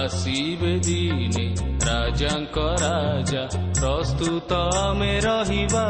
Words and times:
ଆସିବେ 0.00 0.72
ଦିନେ 0.78 1.46
ରାଜାଙ୍କ 1.86 2.56
ରାଜା 2.82 3.42
ପ୍ରସ୍ତୁତ 3.78 4.50
ଆମେ 4.78 5.20
ରହିବା। 5.20 5.86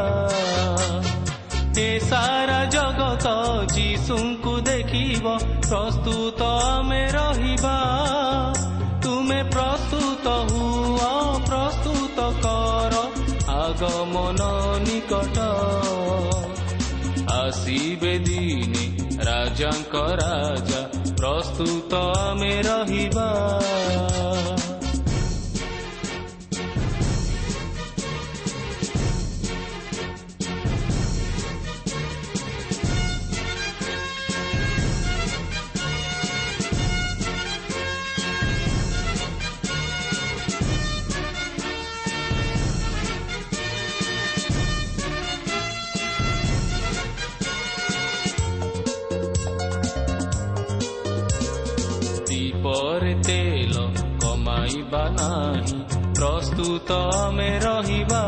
ଏ 1.77 1.89
ସାରା 1.99 2.59
ଜଗତ 2.65 3.27
ଯୀଶୁଙ୍କୁ 3.75 4.53
ଦେଖିବ 4.61 5.25
ପ୍ରସ୍ତୁତ 5.69 6.41
ଆମେ 6.43 7.03
ରହିବା। 7.11 7.75
ତୁମେ 9.03 9.39
ପ୍ରସ୍ତୁତ 9.43 10.25
ହୁଅ 10.51 11.13
ପ୍ରସ୍ତୁତ 11.49 12.17
କର 12.43 12.93
ଆଗମନ 13.57 14.41
ନିକଟ। 14.87 15.37
ଆସିବେ 17.33 18.13
ଦିନେ 18.19 18.85
ରାଜାଙ୍କ 19.23 19.95
ରାଜା 20.23 20.81
ପ୍ରସ୍ତୁତ 21.21 21.93
ଆମେ 22.17 22.53
ରହିବା। 22.65 23.27
ଯିବା 54.91 55.03
ନାହିଁ 55.09 55.77
ପ୍ରସ୍ତୁତ 56.15 56.91
ଆମେ 57.17 57.51
ରହିବା। 57.63 58.23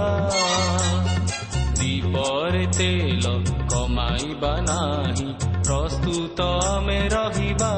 ଦୀପରେ 1.79 2.63
ତେଲ 2.77 3.25
କମାଇବା 3.71 4.53
ନାହିଁ 4.61 5.27
ପ୍ରସ୍ତୁତ 5.65 6.39
ଆମେ 6.67 6.99
ରହିବା। 7.09 7.71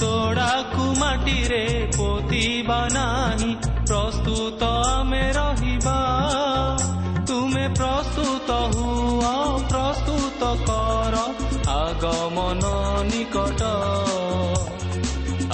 ତୋଡ଼ାକୁ 0.00 0.84
ମାଟିରେ 0.98 1.64
ପୋତିବା 1.96 2.80
ନାହିଁ 2.92 3.50
ପ୍ରସ୍ତୁତ 3.88 4.62
ଆମେ 4.92 5.24
ରହିବା। 5.32 5.98
ତୁମେ 7.26 7.64
ପ୍ରସ୍ତୁତ 7.78 8.50
ହୁଅ 8.74 9.34
ପ୍ରସ୍ତୁତ 9.70 10.42
କର 10.68 11.14
ଆଗମନ 11.78 12.62
ନିକଟ। 13.10 13.62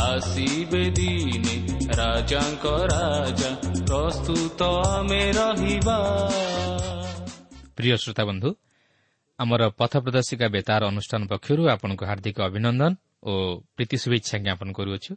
ଆସିବେ 0.05 0.85
ଦିନ 0.91 1.44
ରାଜାଙ୍କ 2.25 2.67
ରାଜା 2.89 3.51
ପ୍ରସ୍ତୁତ 3.85 4.61
ଆମେ 4.97 5.23
ରହିବା। 5.37 5.97
ପ୍ରିୟ 7.77 7.97
ଶ୍ରୋତାବନ୍ଧୁ 8.03 8.51
ଆମର 9.39 9.63
ପଥ 9.81 9.93
ପ୍ରଦର୍ଶିକା 10.05 10.47
ବେତାର 10.57 10.83
ଅନୁଷ୍ଠାନ 10.93 11.23
ପକ୍ଷରୁ 11.33 11.63
ଆପଣଙ୍କୁ 11.75 12.05
ହାର୍ଦ୍ଦିକ 12.09 12.39
ଅଭିନନ୍ଦନ 12.49 12.93
ଓ 13.29 13.33
ପ୍ରୀତି 13.77 13.97
ଶୁଭେଚ୍ଛା 14.03 14.37
ଜ୍ଞାପନ 14.45 14.69
କରୁଅଛୁ। 14.79 15.13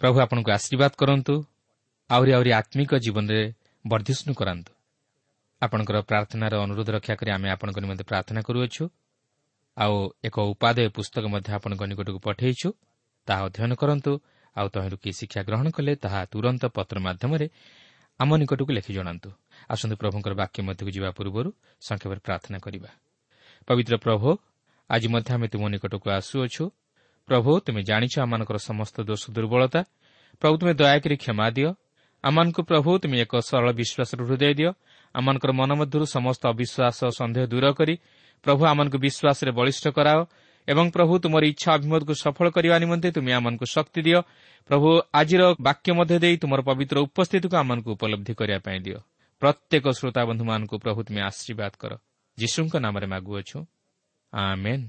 ପ୍ରଭୁ 0.00 0.16
ଆପଣଙ୍କୁ 0.24 0.50
ଆଶୀର୍ବାଦ 0.58 0.92
କରନ୍ତୁ 1.02 1.34
ଆହୁରି 2.10 2.30
ଆହୁରି 2.36 2.50
ଆତ୍ମିକ 2.60 2.90
ଜୀବନରେ 3.04 3.42
ବର୍ଦ୍ଧିଷ୍ଣୁ 3.84 4.32
କରାନ୍ତୁ। 4.40 4.72
ଆପଣଙ୍କର 5.62 5.96
ପ୍ରାର୍ଥନାର 6.10 6.52
ଅନୁରୋଧ 6.66 6.88
ରକ୍ଷା 6.96 7.14
କରି 7.14 7.30
ଆମେ 7.36 7.48
ଆପଣଙ୍କ 7.54 7.78
ନିମନ୍ତେ 7.84 8.04
ପ୍ରାର୍ଥନା 8.10 8.40
କରୁଅଛୁ। 8.48 8.84
ଆଉ 9.76 9.94
ଏକ 10.26 10.36
ଉପାଦେୟ 10.52 10.88
ପୁସ୍ତକ 10.96 11.24
ମଧ୍ୟ 11.34 11.48
ଆପଣଙ୍କ 11.56 11.82
ନିକଟକୁ 11.90 12.18
ପଠାଇଛୁ 12.26 12.68
ତାହା 13.28 13.40
ଅଧ୍ୟୟନ 13.46 13.72
କରନ୍ତୁ। 13.82 14.12
ଆଉ 14.56 14.66
ତହିଁରୁ 14.68 14.96
କି 15.02 15.10
ଶିକ୍ଷା 15.12 15.40
ଗ୍ରହଣ 15.48 15.66
କଲେ 15.70 15.92
ତାହା 15.96 16.20
ତୁରନ୍ତ 16.32 16.62
ପତ୍ର 16.76 16.96
ମାଧ୍ୟମରେ 17.06 17.46
ଆମ 18.20 18.30
ନିକଟକୁ 18.40 18.72
ଲେଖି 18.72 18.92
ଜଣାନ୍ତୁ। 18.94 19.30
ଆସନ୍ତୁ 19.70 19.94
ପ୍ରଭୁଙ୍କର 19.96 20.32
ବାକ୍ୟ 20.34 20.58
ମଧ୍ୟକୁ 20.68 20.90
ଯିବା 20.96 21.10
ପୂର୍ବରୁ 21.16 21.50
ସଂକ୍ଷେପରେ 21.80 22.20
ପ୍ରାର୍ଥନା 22.26 22.58
କରିବା। 22.58 22.90
ପବିତ୍ର 23.68 23.94
ପ୍ରଭୁ 24.04 24.28
ଆଜି 24.90 25.08
ମଧ୍ୟ 25.14 25.30
ଆମେ 25.34 25.46
ତୁମ 25.52 25.62
ନିକଟକୁ 25.74 26.06
ଆସୁଅଛୁ। 26.18 26.64
ପ୍ରଭୁ 27.28 27.50
ତୁମେ 27.66 27.80
ଜାଣିଛ 27.82 28.14
ଆମମାନଙ୍କର 28.24 28.58
ସମସ୍ତ 28.68 28.96
ଦୋଷ 29.08 29.22
ଦୁର୍ବଳତା। 29.30 29.80
ପ୍ରଭୁ 30.42 30.54
ତୁମେ 30.60 30.72
ଦୟାକରି 30.74 31.16
କ୍ଷମା 31.16 31.46
ଦିଅ। 31.56 31.70
ଆମମାନଙ୍କୁ 32.24 32.60
ପ୍ରଭୁ 32.62 32.90
ତୁମେ 33.02 33.16
ଏକ 33.24 33.32
ସରଳ 33.48 33.68
ବିଶ୍ୱାସର 33.80 34.20
ହୃଦୟ 34.28 34.52
ଦିଅ। 34.58 34.70
ଆମମାନଙ୍କର 35.14 35.50
ମନ 35.60 35.70
ମଧ୍ୟରୁ 35.80 36.04
ସମସ୍ତ 36.16 36.42
ଅବିଶ୍ୱାସ 36.52 36.98
ସନ୍ଦେହ 37.18 37.44
ଦୂର 37.52 37.66
କରି 37.78 37.94
ପ୍ରଭୁ 38.44 38.62
ଆମମାନଙ୍କୁ 38.72 38.98
ବିଶ୍ୱାସରେ 39.06 39.50
ବଳିଷ୍ଠ 39.58 39.84
କରାଅ। 39.96 40.20
ଏବଂ 40.68 40.86
ପ୍ରଭୁ 40.90 41.14
ତୁମର 41.18 41.42
ଇଚ୍ଛା 41.44 41.70
ଅଭିମତକୁ 41.74 42.12
ସଫଳ 42.14 42.46
କରିବା 42.54 42.76
ନିମନ୍ତେ 42.78 43.08
ତୁମେ 43.10 43.32
ଆମମାନଙ୍କୁ 43.32 43.66
ଶକ୍ତି 43.66 44.00
ଦିଅ। 44.06 44.20
ପ୍ରଭୁ 44.70 44.88
ଆଜିର 45.12 45.42
ବାକ୍ୟ 45.60 45.88
ମଧ୍ୟ 45.98 46.16
ଦେଇ 46.22 46.36
ତୁମର 46.36 46.60
ପବିତ୍ର 46.62 46.96
ଉପସ୍ଥିତିକୁ 47.06 47.54
ଆମମାନଙ୍କୁ 47.56 47.90
ଉପଲବ୍ଧି 47.92 48.32
କରିବା 48.34 48.60
ପାଇଁ 48.66 48.78
ଦିଅ। 48.80 48.98
ପ୍ରତ୍ୟେକ 49.42 49.84
ଶ୍ରୋତାବନ୍ଧୁମାନଙ୍କୁ 49.98 50.76
ପ୍ରଭୁ 50.78 51.00
ତୁମେ 51.02 51.20
ଆଶୀର୍ବାଦ 51.20 51.72
କର। 51.82 51.92
ଯୀଶୁଙ୍କ 52.38 52.74
ନାମରେ 52.78 53.06
ମାଗୁଅଛୁ। 53.06 53.58
ଆମେନ୍। 54.32 54.84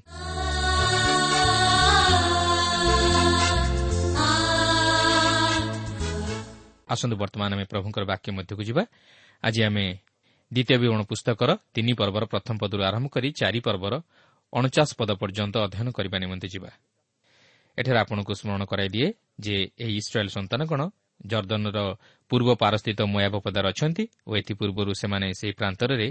ଆସନ୍ତୁ 6.93 7.15
ବର୍ତ୍ତମାନ 7.17 7.49
ଆମେ 7.53 7.65
ପ୍ରଭୁଙ୍କର 7.65 8.03
ବାକ୍ୟ 8.05 8.29
ମଧ୍ୟକୁ 8.37 8.63
ଯିବା। 8.69 8.83
ଆଜି 9.43 9.61
ଆମେ 9.67 9.85
ଦ୍ୱିତୀୟ 10.53 10.77
ବିବରଣ 10.77 11.01
ପୁସ୍ତକର 11.09 11.49
ତିନି 11.73 11.93
ପର୍ବର 11.99 12.23
ପ୍ରଥମ 12.25 12.55
ପଦରୁ 12.61 12.81
ଆରମ୍ଭ 12.89 13.07
କରି 13.09 13.29
ଚାରି 13.31 13.59
ପର୍ବର 13.59 13.93
ଅଣଚାଶ 14.57 14.89
ପଦ 14.99 15.09
ପର୍ଯ୍ୟନ୍ତ 15.21 15.55
ଅଧ୍ୟୟନ 15.65 15.87
କରିବା 15.97 16.17
ନିମନ୍ତେ 16.23 16.47
ଯିବା। 16.53 16.71
ଏଠାରେ 17.77 17.99
ଆପଣଙ୍କୁ 18.03 18.33
ସ୍ମରଣ 18.39 18.63
କରାଇଦିଏ 18.71 19.07
ଯେ 19.43 19.55
ଏହି 19.83 19.93
ଇସ୍ରାଏଲ୍ 20.01 20.31
ସନ୍ତାନଗଣ 20.35 20.81
ଜର୍ଦ୍ଦନର 21.25 21.77
ପୂର୍ବ 22.31 22.49
ପାରସ୍ଥିତ 22.61 22.99
ମୟାବ 23.13 23.35
ପଦାର 23.45 23.65
ଅଛନ୍ତି 23.73 24.03
ଓ 24.29 24.31
ଏଥିପୂର୍ବରୁ 24.39 24.91
ସେମାନେ 25.01 25.27
ସେହି 25.39 25.53
ପ୍ରାନ୍ତରରେ 25.59 26.07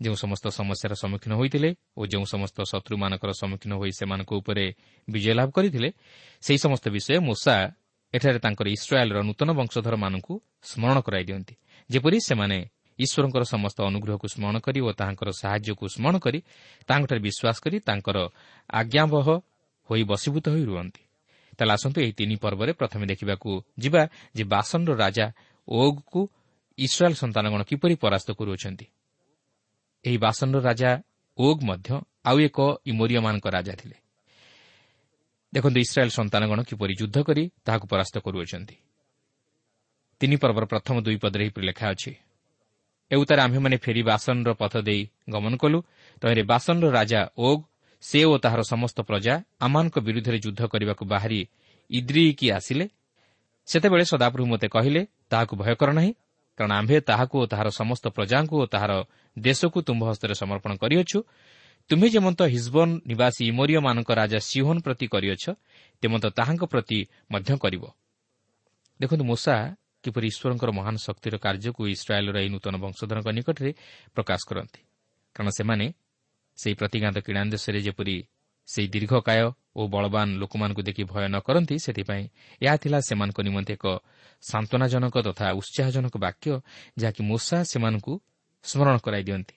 ଯେଉଁ 0.00 0.16
ସମସ୍ତ 0.22 0.44
ସମସ୍ୟାର 0.58 0.92
ସମ୍ମୁଖୀନ 1.02 1.32
ହୋଇଥିଲେ 1.40 1.70
ଓ 1.98 2.02
ଯେଉଁ 2.12 2.26
ସମସ୍ତ 2.32 2.58
ଶତ୍ରୁମାନଙ୍କର 2.70 3.30
ସମ୍ମୁଖୀନ 3.40 3.72
ହୋଇ 3.80 3.92
ସେମାନଙ୍କ 3.98 4.30
ଉପରେ 4.40 4.64
ବିଜୟ 5.08 5.34
ଲାଭ 5.38 5.48
କରିଥିଲେ 5.56 5.88
ସେହି 6.44 6.58
ସମସ୍ତ 6.64 6.84
ବିଷୟ 6.94 7.18
ମୂଷା 7.28 7.56
ଏଠାରେ 8.14 8.38
ତାଙ୍କର 8.44 8.66
ଇସ୍ରାଏଲ୍ର 8.76 9.18
ନୂତନ 9.28 9.48
ବଂଶଧରମାନଙ୍କୁ 9.58 10.34
ସ୍ମରଣ 10.70 10.98
କରାଇ 11.06 11.24
ଦିଅନ୍ତି 11.28 11.54
ଯେପରି 11.90 12.18
ସେମାନେ 12.28 12.58
ଈଶ୍ୱରଙ୍କର 13.04 13.42
ସମସ୍ତ 13.54 13.78
ଅନୁଗ୍ରହକୁ 13.90 14.26
ସ୍ମରଣ 14.34 14.56
କରି 14.66 14.78
ଓ 14.80 14.90
ତାହାଙ୍କର 14.92 15.28
ସାହାଯ୍ୟକୁ 15.40 15.84
ସ୍ମରଣ 15.94 16.16
କରି 16.24 16.38
ତାଙ୍କଠାରେ 16.88 17.20
ବିଶ୍ୱାସ 17.26 17.56
କରି 17.64 17.76
ତାଙ୍କର 17.88 18.16
ଆଜ୍ଞାବହ 18.70 19.26
ହୋଇ 19.88 20.02
ବଶୀଭୂତ 20.10 20.46
ହୋଇ 20.54 20.64
ରୁହନ୍ତି। 20.64 21.02
ତାହେଲେ 21.56 21.72
ଆସନ୍ତୁ 21.72 21.98
ଏହି 22.00 22.12
ତିନି 22.12 22.36
ପର୍ବରେ 22.36 22.72
ପ୍ରଥମେ 22.72 23.04
ଦେଖିବାକୁ 23.06 23.50
ଯିବା 23.78 24.02
ଯେ 24.36 24.44
ବାସନର 24.44 24.90
ରାଜା 24.96 25.26
ଓଗ୍କୁ 25.68 26.20
ଇସ୍ରାଏଲ୍ 26.78 27.16
ସନ୍ତାନଗଣ 27.22 27.60
କିପରି 27.62 27.94
ପରାସ୍ତ 27.94 28.28
କରୁଅଛନ୍ତି। 28.32 28.86
ଏହି 30.04 30.18
ବାସନର 30.18 30.58
ରାଜା 30.60 30.90
ଓଗ୍ 31.38 31.62
ମଧ୍ୟ 31.64 31.88
ଆଉ 32.24 32.36
ଏକ 32.40 32.58
ଇମୋରିୟମାନଙ୍କ 32.86 33.46
ରାଜା 33.46 33.74
ଥିଲେ। 33.76 33.96
ଦେଖନ୍ତୁ 35.52 35.78
ଇସ୍ରାଏଲ୍ 35.80 36.10
ସନ୍ତାନଗଣ 36.10 36.58
କିପରି 36.62 36.92
ଯୁଦ୍ଧ 37.00 37.16
କରି 37.22 37.44
ତାହାକୁ 37.64 37.86
ପରାସ୍ତ 37.92 38.16
କରୁଅଛନ୍ତି। 38.18 38.76
ତିନି 40.20 40.36
ପର୍ବର 40.36 40.64
ପ୍ରଥମ 40.64 40.96
ଦୁଇ 41.00 41.16
ପଦରେ 41.16 41.42
ଏହିପରି 41.44 41.64
ଲେଖା 41.66 41.86
ଅଛି। 41.90 42.12
ଏଉତାରେ 43.10 43.40
ଆମ୍ଭେମାନେ 43.42 43.76
ଫେରି 43.84 44.02
ବାସନର 44.02 44.50
ପଥ 44.60 44.74
ଦେଇ 44.88 45.02
ଗମନ 45.32 45.54
କଲୁ। 45.62 45.78
ତହିଁରେ 46.22 46.42
ବାସନର 46.52 46.86
ରାଜା 46.98 47.20
ଓଗ୍ 47.48 47.62
ସେ 48.02 48.20
ଓ 48.24 48.34
ତାହାର 48.44 48.60
ସମସ୍ତ 48.72 48.98
ପ୍ରଜା 49.08 49.34
ଆମମାନଙ୍କ 49.60 49.96
ବିରୁଦ୍ଧରେ 50.06 50.38
ଯୁଦ୍ଧ 50.44 50.60
କରିବାକୁ 50.72 51.04
ବାହାରି 51.12 51.40
ଇଦ୍ରିଇକି 51.90 52.46
ଆସିଲେ। 52.58 52.84
ସେତେବେଳେ 53.68 54.04
ସଦାପ୍ରଭୁ 54.12 54.46
ମୋତେ 54.52 54.68
କହିଲେ 54.76 55.00
ତାହାକୁ 55.30 55.54
ଭୟ 55.62 55.74
କର 55.80 55.90
ନାହିଁ 55.98 56.12
କାରଣ 56.58 56.72
ଆମ୍ଭେ 56.80 56.96
ତାହାକୁ 57.00 57.34
ଓ 57.42 57.44
ତାହାର 57.52 57.68
ସମସ୍ତ 57.80 58.04
ପ୍ରଜାଙ୍କୁ 58.16 58.54
ଓ 58.62 58.64
ତାହାର 58.74 58.92
ଦେଶକୁ 59.36 59.78
ତୁମ୍ଭ 59.88 60.02
ହସ୍ତରେ 60.10 60.34
ସମର୍ପଣ 60.42 60.72
କରିଅଛୁ। 60.82 61.18
ତୁମେ 61.90 62.06
ଯେମନ୍ତ 62.14 62.40
ହିଜବନ 62.54 62.88
ନିବାସୀ 63.10 63.42
ଇମୋରିୟମାନଙ୍କ 63.50 64.10
ରାଜା 64.20 64.38
ସିହୋନ୍ 64.50 64.80
ପ୍ରତି 64.86 65.06
କରିଅଛ 65.14 65.44
ତେମନ୍ତ 66.02 66.24
ତାହାଙ୍କ 66.38 66.62
ପ୍ରତି 66.72 66.98
ମଧ୍ୟ 67.32 67.52
କରିବ। 67.62 67.84
ଦେଖନ୍ତୁ 69.00 69.24
ମୂଷା 69.24 69.54
କିପରି 70.04 70.26
ଈଶ୍ୱରଙ୍କର 70.32 70.70
ମହାନ 70.70 70.96
ଶକ୍ତିର 71.06 71.34
କାର୍ଯ୍ୟକୁ 71.36 71.82
ଇସ୍ରାଏଲ୍ର 71.94 72.36
ଏହି 72.42 72.50
ନୂତନ 72.54 72.74
ବଂଶଧରଙ୍କ 72.84 73.28
ନିକଟରେ 73.38 73.70
ପ୍ରକାଶ 74.14 74.40
କରନ୍ତି। 74.50 74.80
କାରଣ 75.36 75.48
ସେମାନେ 75.58 75.86
ସେହି 76.58 76.74
ପ୍ରତିଜ୍ଞାତ 76.74 77.16
କିଣା 77.26 77.40
ଦେଶରେ 77.54 77.78
ଯେପରି 77.86 78.16
ସେହି 78.68 78.88
ଦୀର୍ଘକାୟ 78.94 79.42
ଓ 79.76 79.80
ବଳବାନ 79.88 80.28
ଲୋକମାନଙ୍କୁ 80.42 80.82
ଦେଖି 80.82 81.02
ଭୟ 81.04 81.24
ନ 81.28 81.36
କରନ୍ତି 81.46 81.76
ସେଥିପାଇଁ 81.78 82.24
ଏହା 82.62 82.76
ଥିଲା 82.82 82.98
ସେମାନଙ୍କ 83.08 83.38
ନିମନ୍ତେ 83.48 83.72
ଏକ 83.72 83.86
ସାନ୍ତ୍ୱନାଜନକ 84.42 85.14
ତଥା 85.26 85.46
ଉତ୍ସାହଜନକ 85.60 86.14
ବାକ୍ୟ 86.26 86.50
ଯାହାକି 86.98 87.22
ମୂଷା 87.22 87.58
ସେମାନଙ୍କୁ 87.70 88.12
ସ୍ମରଣ 88.64 88.96
କରାଇ 89.04 89.22
ଦିଅନ୍ତି। 89.28 89.54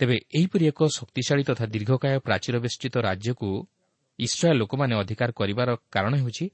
ତେବେ 0.00 0.16
ଏହିପରି 0.36 0.64
ଏକ 0.72 0.80
ଶକ୍ତିଶାଳୀ 0.98 1.42
ତଥା 1.44 1.64
ଦୀର୍ଘକାୟ 1.66 2.16
ପ୍ରାଚୀର 2.26 2.54
ବେଷ୍ଟିତ 2.64 2.94
ରାଜ୍ୟକୁ 3.08 3.48
ଇସ୍ରାଏଲ୍ 4.18 4.58
ଲୋକମାନେ 4.58 4.94
ଅଧିକାର 4.94 5.30
କରିବାର 5.30 5.68
କାରଣ 5.90 6.12
ହେଉଛି 6.20 6.44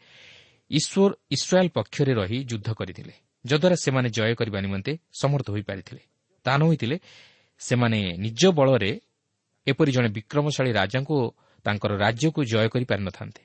ଈଶ୍ୱର 0.71 1.11
ଇସ୍ରାଏଲ୍ 1.31 1.71
ପକ୍ଷରେ 1.77 2.13
ରହି 2.15 2.39
ଯୁଦ୍ଧ 2.51 2.69
କରିଥିଲେ 2.79 3.15
ଯଦ୍ୱାରା 3.45 3.77
ସେମାନେ 3.85 4.09
ଜୟ 4.17 4.33
କରିବା 4.35 4.59
ନିମନ୍ତେ 4.61 4.93
ସମର୍ଥ 5.21 5.47
ହୋଇପାରିଥିଲେ। 5.51 6.03
ତାହା 6.45 6.57
ନ 6.59 6.63
ହୋଇଥିଲେ 6.69 6.97
ସେମାନେ 7.61 7.99
ନିଜ 8.25 8.43
ବଳରେ 8.59 8.93
ଏପରି 9.67 9.91
ଜଣେ 9.93 10.09
ବିକ୍ରମଶାଳୀ 10.17 10.71
ରାଜାଙ୍କୁ 10.73 11.17
ତାଙ୍କର 11.65 11.93
ରାଜ୍ୟକୁ 12.05 12.41
ଜୟ 12.53 12.67
କରିପାରିନଥାନ୍ତେ। 12.75 13.43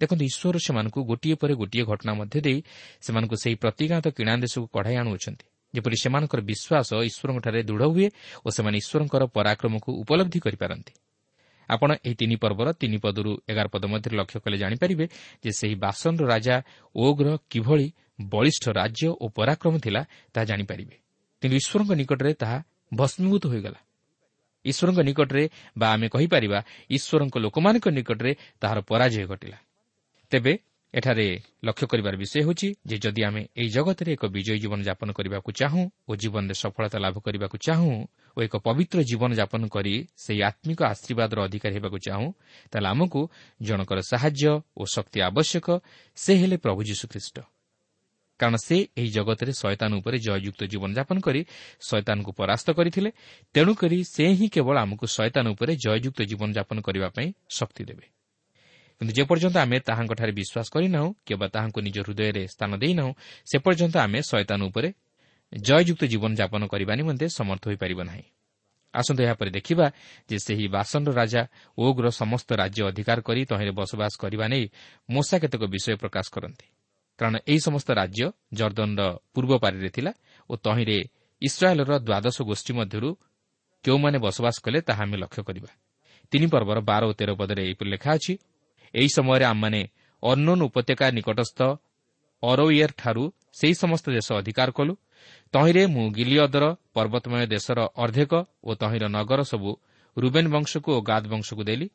ଦେଖନ୍ତୁ 0.00 0.24
ଈଶ୍ୱର 0.30 0.56
ସେମାନଙ୍କୁ 0.66 1.00
ଗୋଟିଏ 1.10 1.36
ପରେ 1.40 1.54
ଗୋଟିଏ 1.60 1.84
ଘଟଣା 1.90 2.12
ମଧ୍ୟ 2.20 2.38
ଦେଇ 2.46 2.58
ସେମାନଙ୍କୁ 3.04 3.36
ସେହି 3.42 3.56
ପ୍ରତିଜ୍ଞାତ 3.62 4.06
କିଣା 4.16 4.32
ଦେଶକୁ 4.44 4.66
କଢ଼ାଇ 4.74 4.96
ଆଣୁଅଛନ୍ତି 5.02 5.46
ଯେପରି 5.74 5.96
ସେମାନଙ୍କର 6.02 6.40
ବିଶ୍ୱାସ 6.50 6.88
ଈଶ୍ୱରଙ୍କଠାରେ 7.08 7.60
ଦୃଢ଼ 7.68 7.84
ହୁଏ 7.94 8.08
ଓ 8.44 8.48
ସେମାନେ 8.56 8.76
ଈଶ୍ୱରଙ୍କର 8.82 9.22
ପରାକ୍ରମକୁ 9.36 9.90
ଉପଲବ୍ଧି 10.02 10.38
କରିପାରନ୍ତି। 10.46 10.92
ଆପଣ 11.68 11.90
ଏହି 12.04 12.14
ତିନି 12.14 12.36
ପର୍ବର 12.36 12.68
ତିନି 12.72 12.98
ପଦରୁ 12.98 13.32
ଏଗାର 13.48 13.66
ପଦ 13.68 13.84
ମଧ୍ୟରେ 13.84 14.14
ଲକ୍ଷ୍ୟ 14.16 14.38
କଲେ 14.40 14.56
ଜାଣିପାରିବେ 14.56 15.04
ଯେ 15.44 15.50
ସେହି 15.52 15.74
ବାସନର 15.74 16.22
ରାଜା 16.26 16.56
ଓଗ୍ର 16.94 17.28
କିଭଳି 17.50 17.88
ବଳିଷ୍ଠ 18.32 18.64
ରାଜ୍ୟ 18.70 19.08
ଓ 19.20 19.24
ପରାକ୍ରମ 19.28 19.74
ଥିଲା 19.78 20.02
ତାହା 20.32 20.44
ଜାଣିପାରିବେ। 20.44 20.96
କିନ୍ତୁ 21.42 21.56
ଈଶ୍ୱରଙ୍କ 21.56 21.92
ନିକଟରେ 21.92 22.32
ତାହା 22.34 22.58
ଭସ୍ମୀଭୂତ 22.94 23.44
ହୋଇଗଲା। 23.46 23.80
ଈଶ୍ୱରଙ୍କ 24.64 25.00
ନିକଟରେ 25.00 25.44
ବା 25.78 25.86
ଆମେ 25.92 26.06
କହିପାରିବା 26.08 26.58
ଈଶ୍ୱରଙ୍କ 26.90 27.34
ଲୋକମାନଙ୍କ 27.38 27.86
ନିକଟରେ 27.88 28.32
ତାହାର 28.60 28.78
ପରାଜୟ 28.80 29.24
ଘଟିଲା। 29.26 29.58
ତେବେ 30.30 30.52
ଏଠାରେ 30.94 31.26
ଲକ୍ଷ୍ୟ 31.64 31.86
କରିବାର 31.86 32.14
ବିଷୟ 32.16 32.40
ହେଉଛି 32.40 32.68
ଯେ 32.88 32.96
ଯଦି 32.96 33.22
ଆମେ 33.28 33.42
ଏହି 33.60 33.68
ଜଗତରେ 33.68 34.10
ଏକ 34.12 34.24
ବିଜୟୀ 34.32 34.58
ଜୀବନଯାପନ 34.64 35.08
କରିବାକୁ 35.12 35.50
ଚାହୁଁ 35.52 35.82
ଓ 36.08 36.12
ଜୀବନରେ 36.16 36.54
ସଫଳତା 36.54 36.98
ଲାଭ 36.98 37.16
କରିବାକୁ 37.20 37.56
ଚାହୁଁ 37.60 37.92
ଓ 38.36 38.38
ଏକ 38.42 38.54
ପବିତ୍ର 38.56 38.98
ଜୀବନଯାପନ 39.04 39.62
କରି 39.68 39.94
ସେହି 40.16 40.40
ଆତ୍ମିକ 40.50 40.80
ଆଶୀର୍ବାଦର 40.92 41.38
ଅଧିକାରୀ 41.44 41.74
ହେବାକୁ 41.78 41.98
ଚାହୁଁ 42.08 42.28
ତାହେଲେ 42.72 42.88
ଆମକୁ 42.88 43.20
ଜଣଙ୍କର 43.60 43.98
ସାହାଯ୍ୟ 44.10 44.52
ଓ 44.80 44.82
ଶକ୍ତି 44.94 45.18
ଆବଶ୍ୟକ 45.28 45.66
ସେ 46.16 46.32
ହେଲେ 46.40 46.56
ପ୍ରଭୁ 46.64 46.80
ଯୀଶୁଖ୍ରୀଷ୍ଟ। 46.88 47.36
କାରଣ 48.40 48.56
ସେ 48.56 48.76
ଏହି 48.96 49.10
ଜଗତରେ 49.10 49.52
ଶୟତାନ 49.52 49.90
ଉପରେ 50.00 50.16
ଜୟଯୁକ୍ତ 50.18 50.60
ଜୀବନଯାପନ 50.72 51.16
କରି 51.20 51.40
ଶୟତାନଙ୍କୁ 51.88 52.32
ପରାସ୍ତ 52.38 52.68
କରିଥିଲେ 52.78 53.10
ତେଣୁକରି 53.54 53.98
ସେ 54.04 54.24
ହିଁ 54.38 54.46
କେବଳ 54.48 54.76
ଆମକୁ 54.78 55.04
ଶୟତାନ 55.06 55.46
ଉପରେ 55.52 55.72
ଜୟଯୁକ୍ତ 55.84 56.20
ଜୀବନଯାପନ 56.30 56.76
କରିବା 56.80 57.08
ପାଇଁ 57.16 57.28
ଶକ୍ତି 57.50 57.84
ଦେବେ। 57.84 58.17
କିନ୍ତୁ 59.00 59.12
ଯେପର୍ଯ୍ୟନ୍ତ 59.14 59.56
ଆମେ 59.58 59.76
ତାହାଙ୍କଠାରେ 59.80 60.32
ବିଶ୍ୱାସ 60.32 60.66
କରିନାହୁଁ 60.74 61.10
କିମ୍ବା 61.26 61.46
ତାହାଙ୍କୁ 61.54 61.80
ନିଜ 61.86 61.96
ହୃଦୟରେ 62.02 62.42
ସ୍ଥାନ 62.54 62.70
ଦେଇନାହୁଁ 62.82 63.12
ସେ 63.46 63.56
ପର୍ଯ୍ୟନ୍ତ 63.64 63.96
ଆମେ 64.06 64.18
ଶୟତାନ 64.30 64.60
ଉପରେ 64.70 64.88
ଜୟଯୁକ୍ତ 65.52 66.02
ଜୀବନଯାପନ 66.12 66.62
କରିବା 66.66 66.92
ନିମନ୍ତେ 67.00 67.26
ସମର୍ଥ 67.28 67.62
ହୋଇପାରିବ 67.68 68.00
ନାହିଁ। 68.04 68.24
ଆସନ୍ତୁ 68.94 69.20
ଏହାପରେ 69.22 69.50
ଦେଖିବା 69.50 69.86
ଯେ 70.28 70.36
ସେହି 70.38 70.66
ବାସନର 70.68 71.10
ରାଜା 71.20 71.42
ଓଗ୍ର 71.78 72.06
ସମସ୍ତ 72.10 72.48
ରାଜ୍ୟ 72.52 72.80
ଅଧିକାର 72.90 73.18
କରି 73.20 73.40
ତହିଁରେ 73.50 73.72
ବସବାସ 73.80 74.12
କରିବା 74.22 74.44
ନେଇ 74.52 74.64
ମୂଷା 75.08 75.36
କେତେକ 75.42 75.62
ବିଷୟ 75.74 75.96
ପ୍ରକାଶ 76.02 76.26
କରନ୍ତି। 76.34 76.66
କାରଣ 77.18 77.34
ଏହି 77.50 77.60
ସମସ୍ତ 77.60 77.88
ରାଜ୍ୟ 78.00 78.24
ଜର୍ଦ୍ଦନର 78.52 79.02
ପୂର୍ବ 79.34 79.52
ପାରିରେ 79.62 79.90
ଥିଲା 79.90 80.12
ଓ 80.50 80.54
ତହିଁରେ 80.66 80.98
ଇସ୍ରାଏଲ୍ର 81.42 81.92
ଦ୍ୱାଦଶ 82.08 82.36
ଗୋଷ୍ଠୀ 82.50 82.72
ମଧ୍ୟରୁ 82.78 83.10
କେଉଁମାନେ 83.84 84.18
ବସବାସ 84.18 84.56
କଲେ 84.64 84.78
ତାହା 84.80 85.02
ଆମେ 85.02 85.16
ଲକ୍ଷ୍ୟ 85.22 85.42
କରିବା। 85.48 85.70
ତିନି 86.32 86.46
ପର୍ବର 86.52 86.78
ବାର 86.80 87.02
ଓ 87.10 87.12
ତେର 87.12 87.30
ପଦରେ 87.40 87.62
ଏହିପରି 87.66 87.88
ଲେଖା 87.90 88.10
ଅଛି 88.18 88.32
ଏହି 88.94 89.08
ସମୟରେ 89.08 89.44
ଆମମାନେ 89.44 89.82
ଅନ୍ନୋନ୍ 90.22 90.62
ଉପତ୍ୟକା 90.62 91.06
ନିକଟସ୍ଥ 91.10 91.60
ଅରୋଇୟର୍ଠାରୁ 92.42 93.24
ସେହି 93.58 93.74
ସମସ୍ତ 93.74 94.06
ଦେଶ 94.10 94.28
ଅଧିକାର 94.40 94.68
କଲୁ। 94.70 94.92
ତହିଁରେ 95.54 95.82
ମୁଁ 95.86 96.04
ଗିଲିଅଦର 96.12 96.64
ପର୍ବତମୟ 96.94 97.46
ଦେଶର 97.46 97.78
ଅର୍ଦ୍ଧେକ 98.02 98.32
ଓ 98.64 98.70
ତହିଁର 98.74 99.04
ନଗର 99.08 99.40
ସବୁ 99.42 99.70
ରୁବେନ୍ 100.16 100.48
ବଂଶକୁ 100.54 100.88
ଓ 100.96 101.00
ଗାଦ 101.00 101.24
ବଂଶକୁ 101.32 101.62
ଦେଲି। 101.64 101.86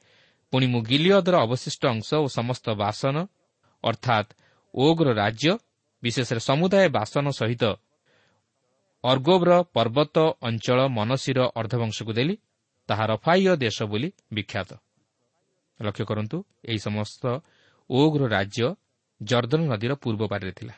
ପୁଣି 0.53 0.67
ମୁଁ 0.67 0.81
ଗିଲିଅଦର 0.81 1.35
ଅବଶିଷ୍ଟ 1.45 1.81
ଅଂଶ 1.85 2.09
ଓ 2.13 2.27
ସମସ୍ତ 2.27 2.65
ବାସନ 2.83 3.15
ଅର୍ଥାତ୍ 3.83 4.29
ଓଗ୍ର 4.73 5.07
ରାଜ୍ୟ 5.13 5.51
ବିଶେଷରେ 6.03 6.41
ସମୁଦାୟ 6.49 6.87
ବାସନ 6.89 7.25
ସହିତ 7.39 7.63
ଅର୍ଗୋବ୍ର 9.03 9.51
ପର୍ବତ 9.75 10.17
ଅଞ୍ଚଳ 10.41 10.79
ମନସିର 10.87 11.39
ଅର୍ଦ୍ଧବଂଶକୁ 11.59 12.11
ଦେଲି। 12.13 12.35
ତାହା 12.89 13.03
ରଫାଇୟ 13.05 13.55
ଦେଶ 13.55 13.77
ବୋଲି 13.83 14.09
ବିଖ୍ୟାତ। 14.33 14.69
ଲକ୍ଷ୍ୟ 15.81 16.05
କରନ୍ତୁ 16.05 16.43
ଏହି 16.65 16.79
ସମସ୍ତ 16.79 17.41
ଓଗ୍ର 17.89 18.27
ରାଜ୍ୟ 18.27 18.75
ଜର୍ଦ୍ଦନ 19.23 19.61
ନଦୀର 19.61 19.95
ପୂର୍ବ 19.95 20.27
ପାରିରେ 20.27 20.51
ଥିଲା। 20.51 20.73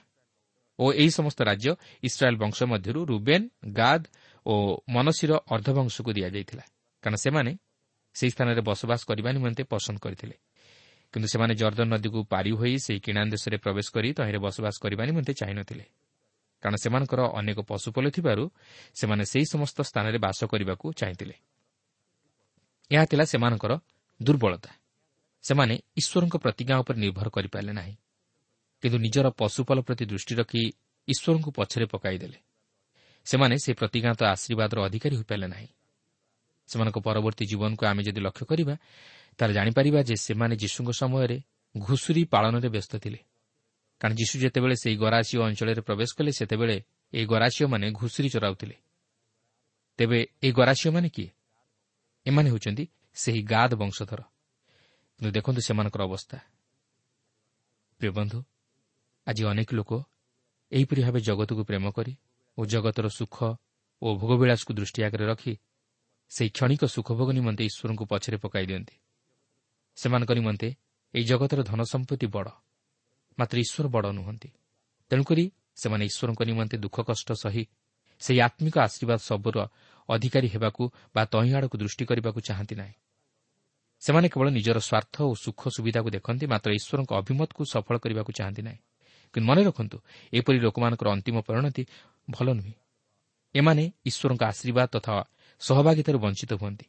ଓ 0.80 0.94
ଏହି 0.94 1.10
ସମସ୍ତ 1.10 1.42
ରାଜ୍ୟ 1.42 1.76
ଇସ୍ରାଏଲ୍ 2.04 2.38
ବଂଶ 2.38 2.64
ମଧ୍ୟରୁ 2.64 3.06
ରୁବେନ୍ 3.06 3.50
ଗାଦ୍ 3.74 4.06
ଓ 4.46 4.82
ମନସିର 4.90 5.40
ଅର୍ଦ୍ଧବଂଶକୁ 5.52 6.14
ଦିଆଯାଇଥିଲା। 6.14 6.64
କାରଣ 7.02 7.16
ସେମାନେ 7.16 7.58
ସେହି 8.14 8.32
ସ୍ଥାନରେ 8.32 8.62
ବସବାସ 8.62 9.02
କରିବା 9.06 9.32
ନିମନ୍ତେ 9.32 9.64
ପସନ୍ଦ 9.64 10.00
କରିଥିଲେ। 10.00 10.36
କିନ୍ତୁ 11.14 11.28
ସେମାନେ 11.28 11.56
ଜର୍ଦ୍ଦନ 11.56 11.88
ନଦୀକୁ 11.94 12.24
ପାରି 12.24 12.52
ହୋଇ 12.52 12.78
ସେହି 12.78 13.00
କିଣା 13.00 13.26
ଦେଶରେ 13.26 13.58
ପ୍ରବେଶ 13.58 13.88
କରି 13.94 14.14
ତହିଁରେ 14.14 14.38
ବସବାସ 14.38 14.76
କରିବା 14.82 15.06
ନିମନ୍ତେ 15.06 15.34
ଚାହିଁନଥିଲେ। 15.34 15.86
କାରଣ 16.62 16.76
ସେମାନଙ୍କର 16.76 17.22
ଅନେକ 17.22 17.60
ପଶୁପଲ 17.60 18.10
ଥିବାରୁ 18.10 18.50
ସେମାନେ 18.94 19.25
ସେହି 19.25 19.46
ସମସ୍ତ 19.46 19.82
ସ୍ଥାନରେ 19.82 20.18
ବାସ 20.18 20.46
କରିବାକୁ 20.46 20.94
ଚାହିଁଥିଲେ। 20.94 21.36
ଏହା 22.92 23.06
ଥିଲା 23.06 23.24
ସେମାନଙ୍କର 23.24 23.80
ଦୁର୍ବଳତା। 24.24 24.85
ସେମାନେ 25.48 25.80
ଈଶ୍ୱରଙ୍କ 25.98 26.38
ପ୍ରତିଜ୍ଞା 26.38 26.78
ଉପରେ 26.78 27.00
ନିର୍ଭର 27.00 27.30
କରିପାରିଲେ 27.30 27.74
ନାହିଁ। 27.74 27.96
କିନ୍ତୁ 28.82 28.98
ନିଜର 28.98 29.30
ପଶୁପାଳ 29.30 29.82
ପ୍ରତି 29.82 30.06
ଦୃଷ୍ଟି 30.06 30.36
ରଖି 30.36 30.74
ଈଶ୍ୱରଙ୍କୁ 31.08 31.52
ପଛରେ 31.52 31.86
ପକାଇଦେଲେ। 31.86 32.38
ସେମାନେ 33.25 33.58
ସେ 33.58 33.74
ପ୍ରତିଜ୍ଞାତ 33.74 34.24
ଆଶୀର୍ବାଦର 34.24 34.86
ଅଧିକାରୀ 34.86 35.16
ହୋଇପାରିଲେ 35.16 35.48
ନାହିଁ। 35.48 35.68
ସେମାନଙ୍କ 36.68 36.98
ପରବର୍ତ୍ତୀ 36.98 37.46
ଜୀବନକୁ 37.46 37.86
ଆମେ 37.86 38.04
ଯଦି 38.04 38.22
ଲକ୍ଷ୍ୟ 38.22 38.46
କରିବା 38.46 38.78
ତାହେଲେ 39.38 39.54
ଜାଣିପାରିବା 39.54 40.04
ଯେ 40.04 40.16
ସେମାନେ 40.16 40.56
ଯୀଶୁଙ୍କ 40.56 40.90
ସମୟରେ 40.92 41.42
ଘୁଷୁରୀ 41.78 42.24
ପାଳନରେ 42.24 42.70
ବ୍ୟସ୍ତ 42.70 42.98
ଥିଲେ। 42.98 43.20
କାରଣ 44.00 44.16
ଯୀଶୁ 44.16 44.40
ଯେତେବେଳେ 44.40 44.75
ସେହି 44.75 44.96
ଗରାସିଓ 44.96 45.42
ଅଞ୍ଚଳରେ 45.42 45.82
ପ୍ରବେଶ 45.82 46.10
କଲେ 46.18 46.32
ସେତେବେଳେ 46.32 46.84
ଏହି 47.14 47.25
ଗରାସିଓମାନେ 47.25 47.92
ଘୁଷୁରୀ 47.92 48.30
ଚରାଉଥିଲେ। 48.30 48.75
ତେବେ 49.98 50.20
ଏହି 50.44 50.52
ଗରାସିଓମାନେ 50.52 51.10
କିଏ? 51.10 51.30
ଏମାନେ 52.25 52.50
ହେଉଛନ୍ତି 52.50 52.88
ସେହି 53.16 53.42
ଗାଦ 53.44 53.74
ବଂଶଧର। 53.74 54.24
ଦେଖନ୍ତୁ 55.19 55.62
ସେମାନଙ୍କର 55.62 56.01
ଅବସ୍ଥା 56.03 56.38
ପ୍ରିୟ 58.01 58.12
ବନ୍ଧୁ 58.12 58.39
ଆଜି 59.27 59.43
ଅନେକ 59.51 59.69
ଲୋକ 59.74 59.91
ଏହିପରି 60.72 61.01
ଭାବେ 61.03 61.19
ଜଗତକୁ 61.22 61.63
ପ୍ରେମ 61.63 61.86
କରି 61.91 62.13
ଓ 62.57 62.62
ଜଗତର 62.65 63.07
ସୁଖ 63.10 63.38
ଓ 64.01 64.07
ଭୋଗବିଳାସକୁ 64.15 64.72
ଦୃଷ୍ଟି 64.74 65.00
ଆଗରେ 65.07 65.25
ରଖି 65.25 65.53
ସେହି 66.31 66.50
କ୍ଷଣିକ 66.50 66.84
ସୁଖଭୋଗ 66.86 67.29
ନିମନ୍ତେ 67.31 67.63
ଈଶ୍ୱରଙ୍କୁ 67.69 68.03
ପଛରେ 68.12 68.38
ପକାଇ 68.38 68.65
ଦିଅନ୍ତି 68.69 68.95
ସେମାନଙ୍କ 69.98 70.31
ନିମନ୍ତେ 70.31 70.67
ଏହି 71.13 71.24
ଜଗତର 71.24 71.60
ଧନ 71.63 71.79
ସମ୍ପତ୍ତି 71.93 72.27
ବଡ଼ 72.27 72.50
ମାତ୍ର 73.38 73.55
ଈଶ୍ୱର 73.65 73.86
ବଡ଼ 73.95 74.07
ନୁହନ୍ତି 74.12 74.50
ତେଣୁକରି 75.12 75.45
ସେମାନେ 75.81 76.03
ଈଶ୍ୱରଙ୍କ 76.10 76.41
ନିମନ୍ତେ 76.50 76.75
ଦୁଃଖ 76.77 76.98
କଷ୍ଟ 77.01 77.29
ସହି 77.43 77.63
ସେହି 78.22 78.39
ଆତ୍ମିକ 78.48 78.75
ଆଶୀର୍ବାଦ 78.88 79.19
ସବୁର 79.29 79.57
ଅଧିକାରୀ 80.10 80.48
ହେବାକୁ 80.53 80.84
ବା 81.15 81.24
ତହିଁ 81.34 81.51
ଆଡ଼କୁ 81.57 81.75
ଦୃଷ୍ଟି 81.77 82.03
କରିବାକୁ 82.10 82.39
ଚାହାନ୍ତି 82.48 82.75
ନାହିଁ 82.75 82.95
ସେମାନେ 84.06 84.28
କେବଳ 84.30 84.48
ନିଜର 84.50 84.78
ସ୍ୱାର୍ଥ 84.80 85.16
ଓ 85.26 85.34
ସୁଖ 85.34 85.62
ସୁବିଧାକୁ 85.76 86.10
ଦେଖନ୍ତି 86.10 86.46
ମାତ୍ର 86.46 86.70
ଈଶ୍ୱରଙ୍କ 86.78 87.12
ଅଭିମତକୁ 87.22 87.62
ସଫଳ 87.74 87.96
କରିବାକୁ 87.98 88.32
ଚାହାନ୍ତି 88.38 88.62
ନାହିଁ। 88.62 88.80
କିନ୍ତୁ 89.34 89.48
ମନେ 89.50 89.62
ରଖନ୍ତୁ 89.64 89.98
ଏପରି 90.34 90.58
ଲୋକମାନଙ୍କର 90.60 91.08
ଅନ୍ତିମ 91.10 91.38
ପରିଣତି 91.48 91.84
ଭଲ 92.30 92.48
ନୁହେଁ। 92.54 92.74
ଏମାନେ 93.56 93.84
ଈଶ୍ୱରଙ୍କ 94.06 94.42
ଆଶୀର୍ବାଦ 94.46 94.88
ତଥା 94.96 95.16
ସହଭାଗିତାରୁ 95.60 96.18
ବଞ୍ଚିତ 96.20 96.52
ହୁଅନ୍ତି। 96.54 96.86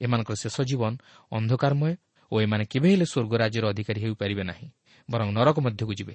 ଏମାନଙ୍କର 0.00 0.36
ଶେଷ 0.36 0.56
ଜୀବନ 0.60 0.92
ଅନ୍ଧକାରମୟ 1.32 1.92
ଓ 2.32 2.34
ଏମାନେ 2.40 2.64
କେବେ 2.64 2.88
ହେଲେ 2.92 3.06
ସ୍ୱର୍ଗ 3.12 3.32
ରାଜ୍ୟର 3.42 3.64
ଅଧିକାରୀ 3.72 4.00
ହୋଇପାରିବେ 4.04 4.42
ନାହିଁ 4.42 4.68
ବରଂ 5.10 5.28
ନରକ 5.32 5.56
ମଧ୍ୟକୁ 5.66 5.92
ଯିବେ। 5.94 6.14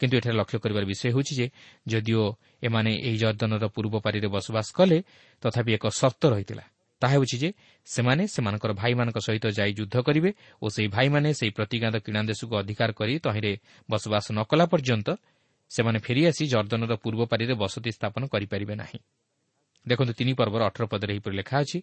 କିନ୍ତୁ 0.00 0.14
ଏଠାରେ 0.18 0.36
ଲକ୍ଷ୍ୟ 0.36 0.58
କରିବାର 0.58 0.84
ବିଷୟ 0.84 1.04
ହେଉଛି 1.14 1.34
ଯେ 1.40 1.46
ଯଦିଓ 1.88 2.24
ଏମାନେ 2.62 2.92
ଏହି 3.08 3.18
ଜର୍ଦ୍ଦନର 3.18 3.64
ପୂର୍ବ 3.74 3.94
ପାରିରେ 4.04 4.28
ବସବାସ 4.34 4.66
କଲେ 4.76 4.98
ତଥାପି 5.42 5.70
ଏକ 5.76 5.84
ସର୍ତ୍ତ 6.00 6.22
ରହିଥିଲା। 6.32 6.64
ତାହା 7.02 7.14
ହେଉଛି 7.14 7.36
ଯେ 7.42 7.48
ସେମାନେ 7.86 8.22
ସେମାନଙ୍କର 8.34 8.72
ଭାଇମାନଙ୍କ 8.72 9.18
ସହିତ 9.26 9.46
ଯାଇ 9.58 9.72
ଯୁଦ୍ଧ 9.78 9.96
କରିବେ 10.06 10.30
ଓ 10.62 10.66
ସେହି 10.74 10.88
ଭାଇମାନେ 10.96 11.28
ସେହି 11.34 11.52
ପ୍ରତିଜ୍ଞାତ 11.58 11.96
କିଣା 12.06 12.20
ଦେଶକୁ 12.30 12.54
ଅଧିକାର 12.62 12.90
କରି 12.98 13.14
ତହିଁରେ 13.26 13.52
ବସବାସ 13.88 14.26
ନ 14.32 14.38
କଲା 14.50 14.64
ପର୍ଯ୍ୟନ୍ତ 14.72 15.08
ସେମାନେ 15.70 15.98
ଫେରିଆସି 16.06 16.44
ଜର୍ଦ୍ଦନର 16.52 16.92
ପୂର୍ବ 17.02 17.20
ପାରିରେ 17.32 17.54
ବସତି 17.54 17.90
ସ୍ଥାପନ 17.96 18.22
କରିପାରିବେ 18.32 18.74
ନାହିଁ। 18.82 18.98
ଦେଖନ୍ତୁ 19.86 20.12
ତିନି 20.18 20.32
ପର୍ବର 20.40 20.62
ଅଠର 20.68 20.84
ପଦରେ 20.92 21.10
ଏହିପରି 21.14 21.34
ଲେଖା 21.40 21.56
ଅଛି 21.64 21.78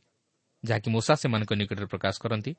ଯାହାକି 0.64 0.88
ମୂଷା 0.96 1.14
ସେମାନଙ୍କ 1.22 1.52
ନିକଟରେ 1.60 1.88
ପ୍ରକାଶ 1.94 2.16
କରନ୍ତି। 2.24 2.52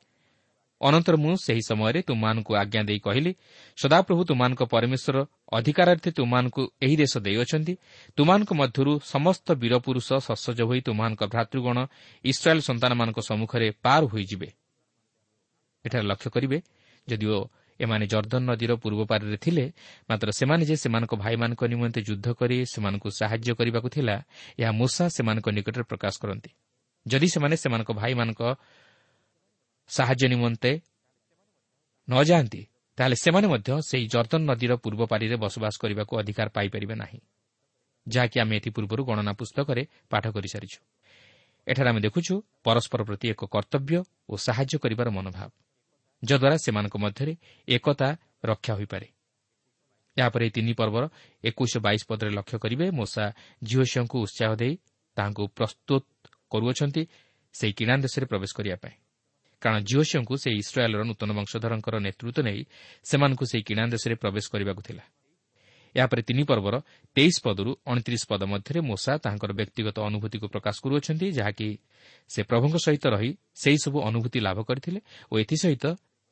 ଅନନ୍ତର 0.80 1.14
ମୁଁ 1.16 1.34
ସେହି 1.36 1.62
ସମୟରେ 1.70 2.00
ତୁମମାନଙ୍କୁ 2.08 2.52
ଆଜ୍ଞା 2.62 2.82
ଦେଇ 2.88 3.00
କହିଲି 3.06 3.32
ସଦାପ୍ରଭୁ 3.78 4.22
ତୁମାନଙ୍କ 4.30 4.62
ପରମେଶ୍ୱର 4.64 5.16
ଅଧିକାରାର୍ଥେ 5.52 6.10
ତୁମମାନଙ୍କୁ 6.18 6.62
ଏହି 6.84 6.96
ଦେଶ 7.02 7.14
ଦେଇଅଛନ୍ତି। 7.26 7.74
ତୁମାନଙ୍କ 8.16 8.50
ମଧ୍ୟରୁ 8.60 8.92
ସମସ୍ତ 9.04 9.46
ବୀରପୁରୁଷ 9.62 10.08
ସସଜ 10.26 10.60
ହୋଇ 10.68 10.80
ତୁମମାନଙ୍କ 10.80 11.22
ଭ୍ରାତୃଗଣ 11.32 11.76
ଇସ୍ରାଏଲ୍ 12.24 12.62
ସନ୍ତାନମାନଙ୍କ 12.68 13.18
ସମ୍ମୁଖରେ 13.28 13.68
ପାର 13.84 14.02
ହୋଇଯିବେ। 14.12 14.48
ଏଠାରେ 15.84 16.04
ଲକ୍ଷ୍ୟ 16.10 16.28
କରିବେ 16.34 16.58
ଯଦିଓ 17.08 17.36
ଏମାନେ 17.80 18.04
ଜର୍ଦ୍ଦନ 18.12 18.42
ନଦୀର 18.50 18.72
ପୂର୍ବ 18.82 19.00
ପାରିରେ 19.10 19.38
ଥିଲେ 19.44 19.64
ମାତ୍ର 20.08 20.28
ସେମାନେ 20.38 20.62
ଯେ 20.68 20.76
ସେମାନଙ୍କ 20.76 21.12
ଭାଇମାନଙ୍କ 21.16 21.62
ନିମନ୍ତେ 21.72 22.00
ଯୁଦ୍ଧ 22.08 22.26
କରି 22.40 22.56
ସେମାନଙ୍କୁ 22.72 23.08
ସାହାଯ୍ୟ 23.20 23.52
କରିବାକୁ 23.58 23.88
ଥିଲା 23.96 24.16
ଏହା 24.60 24.72
ମୂଷା 24.80 25.04
ସେମାନଙ୍କ 25.16 25.46
ନିକଟରେ 25.56 25.84
ପ୍ରକାଶ 25.90 26.14
କରନ୍ତି। 26.22 26.50
ଯଦି 27.06 27.28
ସେମାନେ 27.34 27.54
ସେମାନଙ୍କ 27.56 27.90
ଭାଇମାନଙ୍କ 28.00 28.42
ସାହାଯ୍ୟ 29.90 30.28
ନିମନ୍ତେ 30.28 30.72
ନ 32.08 32.14
ଯାଆନ୍ତି 32.22 32.62
ତାହେଲେ 32.98 33.16
ସେମାନେ 33.16 33.46
ମଧ୍ୟ 33.48 33.70
ସେହି 33.88 34.06
ଜର୍ଦ୍ଦନ 34.06 34.42
ନଦୀର 34.50 34.72
ପୂର୍ବ 34.76 35.00
ପାରିରେ 35.06 35.36
ବସବାସ 35.36 35.74
କରିବାକୁ 35.82 36.12
ଅଧିକାର 36.20 36.48
ପାଇପାରିବେ 36.48 36.94
ନାହିଁ। 36.94 37.20
ଯାହାକି 38.08 38.36
ଆମେ 38.40 38.54
ଏଥିପୂର୍ବରୁ 38.56 39.02
ଗଣନା 39.04 39.32
ପୁସ୍ତକରେ 39.32 39.82
ପାଠ 40.10 40.24
କରିସାରିଛୁ। 40.26 40.78
ଏଠାରେ 41.66 41.88
ଆମେ 41.90 42.00
ଦେଖୁଛୁ 42.00 42.34
ପରସ୍ପର 42.64 43.00
ପ୍ରତି 43.04 43.26
ଏକ 43.28 43.40
କର୍ତ୍ତବ୍ୟ 43.44 43.96
ଓ 44.28 44.34
ସାହାଯ୍ୟ 44.36 44.76
କରିବାର 44.78 45.08
ମନୋଭାବ 45.10 45.50
ଯଦ୍ୱାରା 46.22 46.56
ସେମାନଙ୍କ 46.56 46.96
ମଧ୍ୟରେ 46.96 47.32
ଏକତା 47.68 48.08
ରକ୍ଷା 48.44 48.72
ହୋଇପାରେ। 48.74 49.06
ଏହାପରେ 50.16 50.42
ଏହି 50.44 50.50
ତିନି 50.50 50.72
ପର୍ବର 50.72 51.04
ଏକୋଇଶ 51.44 51.74
ବାଇଶ 51.76 52.02
ପଦରେ 52.08 52.30
ଲକ୍ଷ୍ୟ 52.30 52.56
କରିବେ 52.58 52.86
ମୂଷା 52.90 53.24
ଝିଅ 53.62 53.84
ଉତ୍ସାହ 54.14 54.50
ଦେଇ 54.54 54.74
ତାହାଙ୍କୁ 55.16 55.44
ପ୍ରସ୍ତୁତ 55.56 56.02
କରୁଅଛନ୍ତି 56.50 57.02
ସେହି 57.52 57.72
କିଣା 57.72 57.94
ଦେଶରେ 57.96 58.26
ପ୍ରବେଶ 58.26 58.50
କରିବା 58.56 58.76
ପାଇଁ। 58.76 58.96
କାରଣ 59.60 59.78
ଝିଅସିଓଙ୍କୁ 59.80 60.34
ସେହି 60.42 60.56
ଇସ୍ରାଏଲ୍ର 60.62 61.02
ନୂତନ 61.04 61.30
ବଂଶଧରଙ୍କର 61.38 61.94
ନେତୃତ୍ୱ 62.06 62.44
ନେଇ 62.48 62.60
ସେମାନଙ୍କୁ 63.04 63.44
ସେହି 63.50 63.62
କିଣା 63.68 63.82
ଦେଶରେ 63.94 64.14
ପ୍ରବେଶ 64.14 64.44
କରିବାକୁ 64.52 64.82
ଥିଲା। 64.88 65.04
ଏହାପରେ 65.94 66.22
ତିନି 66.22 66.42
ପର୍ବର 66.44 66.74
ତେଇଶ 67.16 67.36
ପଦରୁ 67.44 67.70
ଅଣତିରିଶ 67.86 68.22
ପଦ 68.30 68.42
ମଧ୍ୟରେ 68.46 68.80
ମୂଷା 68.80 69.12
ତାହାଙ୍କର 69.24 69.52
ବ୍ୟକ୍ତିଗତ 69.52 69.96
ଅନୁଭୂତିକୁ 70.00 70.46
ପ୍ରକାଶ 70.48 70.76
କରୁଅଛନ୍ତି 70.84 71.26
ଯାହାକି 71.38 71.68
ସେ 72.30 72.40
ପ୍ରଭୁଙ୍କ 72.42 72.76
ସହିତ 72.86 73.04
ରହି 73.14 73.30
ସେହିସବୁ 73.62 73.98
ଅନୁଭୂତି 74.08 74.38
ଲାଭ 74.40 74.58
କରିଥିଲେ 74.62 75.00
ଓ 75.32 75.34
ଏଥିସହିତ 75.42 75.84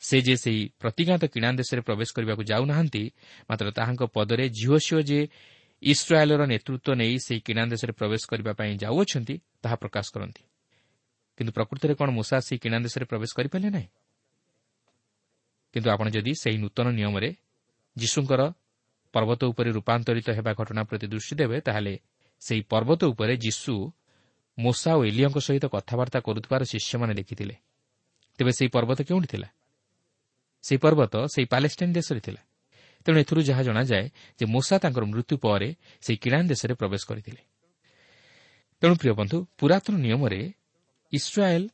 ସେ 0.03 0.17
ଯେ 0.23 0.35
ସେହି 0.37 0.63
ପ୍ରତିଜ୍ଞାତ 0.79 1.23
କିଣା 1.27 1.49
ଦେଶରେ 1.59 1.81
ପ୍ରବେଶ 1.81 2.09
କରିବାକୁ 2.15 2.43
ଯାଉନାହାନ୍ତି 2.43 3.03
ମାତ୍ର 3.51 3.67
ତାହାଙ୍କ 3.71 4.03
ପଦରେ 4.15 4.45
ଝିଅ 4.49 5.01
ଯେ 5.03 5.21
ଇସ୍ରାଏଲ୍ର 5.83 6.43
ନେତୃତ୍ୱ 6.47 6.99
ନେଇ 7.01 7.15
ସେହି 7.19 7.41
କିଣା 7.41 7.63
ଦେଶରେ 7.67 7.93
ପ୍ରବେଶ 7.93 8.23
କରିବା 8.31 8.53
ପାଇଁ 8.53 8.73
ଯାଉଅଛନ୍ତି 8.83 9.35
ତାହା 9.63 9.77
ପ୍ରକାଶ 9.77 10.07
କରନ୍ତି। 10.15 10.43
କିନ୍ତୁ 11.39 11.53
ପ୍ରକୃତରେ 11.53 11.95
କ'ଣ 11.95 12.11
ମୂଷା 12.11 12.37
ସେହି 12.41 12.59
କିଣା 12.59 12.79
ଦେଶରେ 12.79 13.05
ପ୍ରବେଶ 13.05 13.31
କରିପାରିଲେ 13.37 13.71
ନାହିଁ? 13.71 13.89
କିନ୍ତୁ 15.73 15.91
ଆପଣ 15.91 16.07
ଯଦି 16.11 16.33
ସେହି 16.35 16.59
ନୂତନ 16.59 16.87
ନିୟମରେ 16.91 17.37
ଯୀଶୁଙ୍କର 17.97 18.43
ପର୍ବତ 19.13 19.45
ଉପରେ 19.45 19.71
ରୂପାନ୍ତରିତ 19.71 20.29
ହେବା 20.31 20.53
ଘଟଣା 20.55 20.83
ପ୍ରତି 20.83 21.07
ଦୃଷ୍ଟି 21.07 21.35
ଦେବେ 21.37 21.61
ତାହେଲେ 21.61 21.99
ସେହି 22.41 22.63
ପର୍ବତ 22.63 23.05
ଉପରେ 23.05 23.37
ଯୀଶୁ 23.37 23.93
ମୂଷା 24.59 24.91
ଓ 24.97 25.05
ଏଲିଓଙ୍କ 25.05 25.39
ସହିତ 25.39 25.65
କଥାବାର୍ତ୍ତା 25.67 26.21
କରୁଥିବାର 26.21 26.63
ଶିଷ୍ୟମାନେ 26.65 27.15
ଦେଖିଥିଲେ। 27.15 27.55
ତେବେ 28.39 28.53
ସେହି 28.53 28.69
ପର୍ବତ 28.69 28.99
କେଉଁଠି 29.03 29.27
ଥିଲା? 29.27 29.49
ସେହି 30.63 30.79
ପର୍ବତ 30.79 31.15
ସେହି 31.27 31.47
ପାଲେଷ୍ଟାଇନ୍ 31.47 31.95
ଦେଶରେ 31.95 32.21
ଥିଲା। 32.21 32.43
ତେଣୁ 33.05 33.19
ଏଥିରୁ 33.19 33.41
ଯାହା 33.41 33.63
ଜଣାଯାଏ 33.63 34.11
ଯେ 34.39 34.45
ମୂଷା 34.47 34.79
ତାଙ୍କର 34.79 35.05
ମୃତ୍ୟୁ 35.05 35.35
ପରେ 35.39 35.69
ସେହି 36.01 36.19
କିଣାନ୍ 36.19 36.49
ଦେଶରେ 36.49 36.75
ପ୍ରବେଶ 36.75 37.03
କରିଥିଲେ। 37.07 37.43
ତେଣୁ 38.81 38.95
ପ୍ରିୟ 38.97 39.13
ବନ୍ଧୁ 39.15 39.47
ପୁରାତନ 39.59 39.95
ନିୟମରେ 39.97 40.41
ଇସ୍ରାଏଲ୍ 41.13 41.67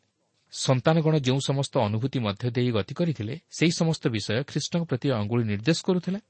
ସନ୍ତାନଗଣ 0.52 1.14
ଯେଉଁ 1.18 1.40
ସମସ୍ତ 1.46 1.74
ଅନୁଭୂତି 1.78 2.18
ମଧ୍ୟ 2.18 2.50
ଦେଇ 2.50 2.70
ଗତି 2.70 2.94
କରିଥିଲେ 2.94 3.34
ସେହି 3.50 3.72
ସମସ୍ତ 3.80 4.02
ବିଷୟ 4.08 4.42
ଖ୍ରୀଷ୍ଟଙ୍କ 4.50 4.84
ପ୍ରତି 4.84 5.08
ଅଙ୍ଗୁଳି 5.10 5.44
ନିର୍ଦ୍ଦେଶ 5.44 5.78
କରୁଥିଲା 5.84 6.20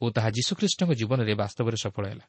ଓ 0.00 0.04
ତାହା 0.10 0.28
ଯୀଶୁଖ୍ରୀଷ୍ଟଙ୍କ 0.30 0.92
ଜୀବନରେ 1.00 1.34
ବାସ୍ତବରେ 1.34 1.76
ସଫଳ 1.84 2.04
ହେଲା। 2.08 2.26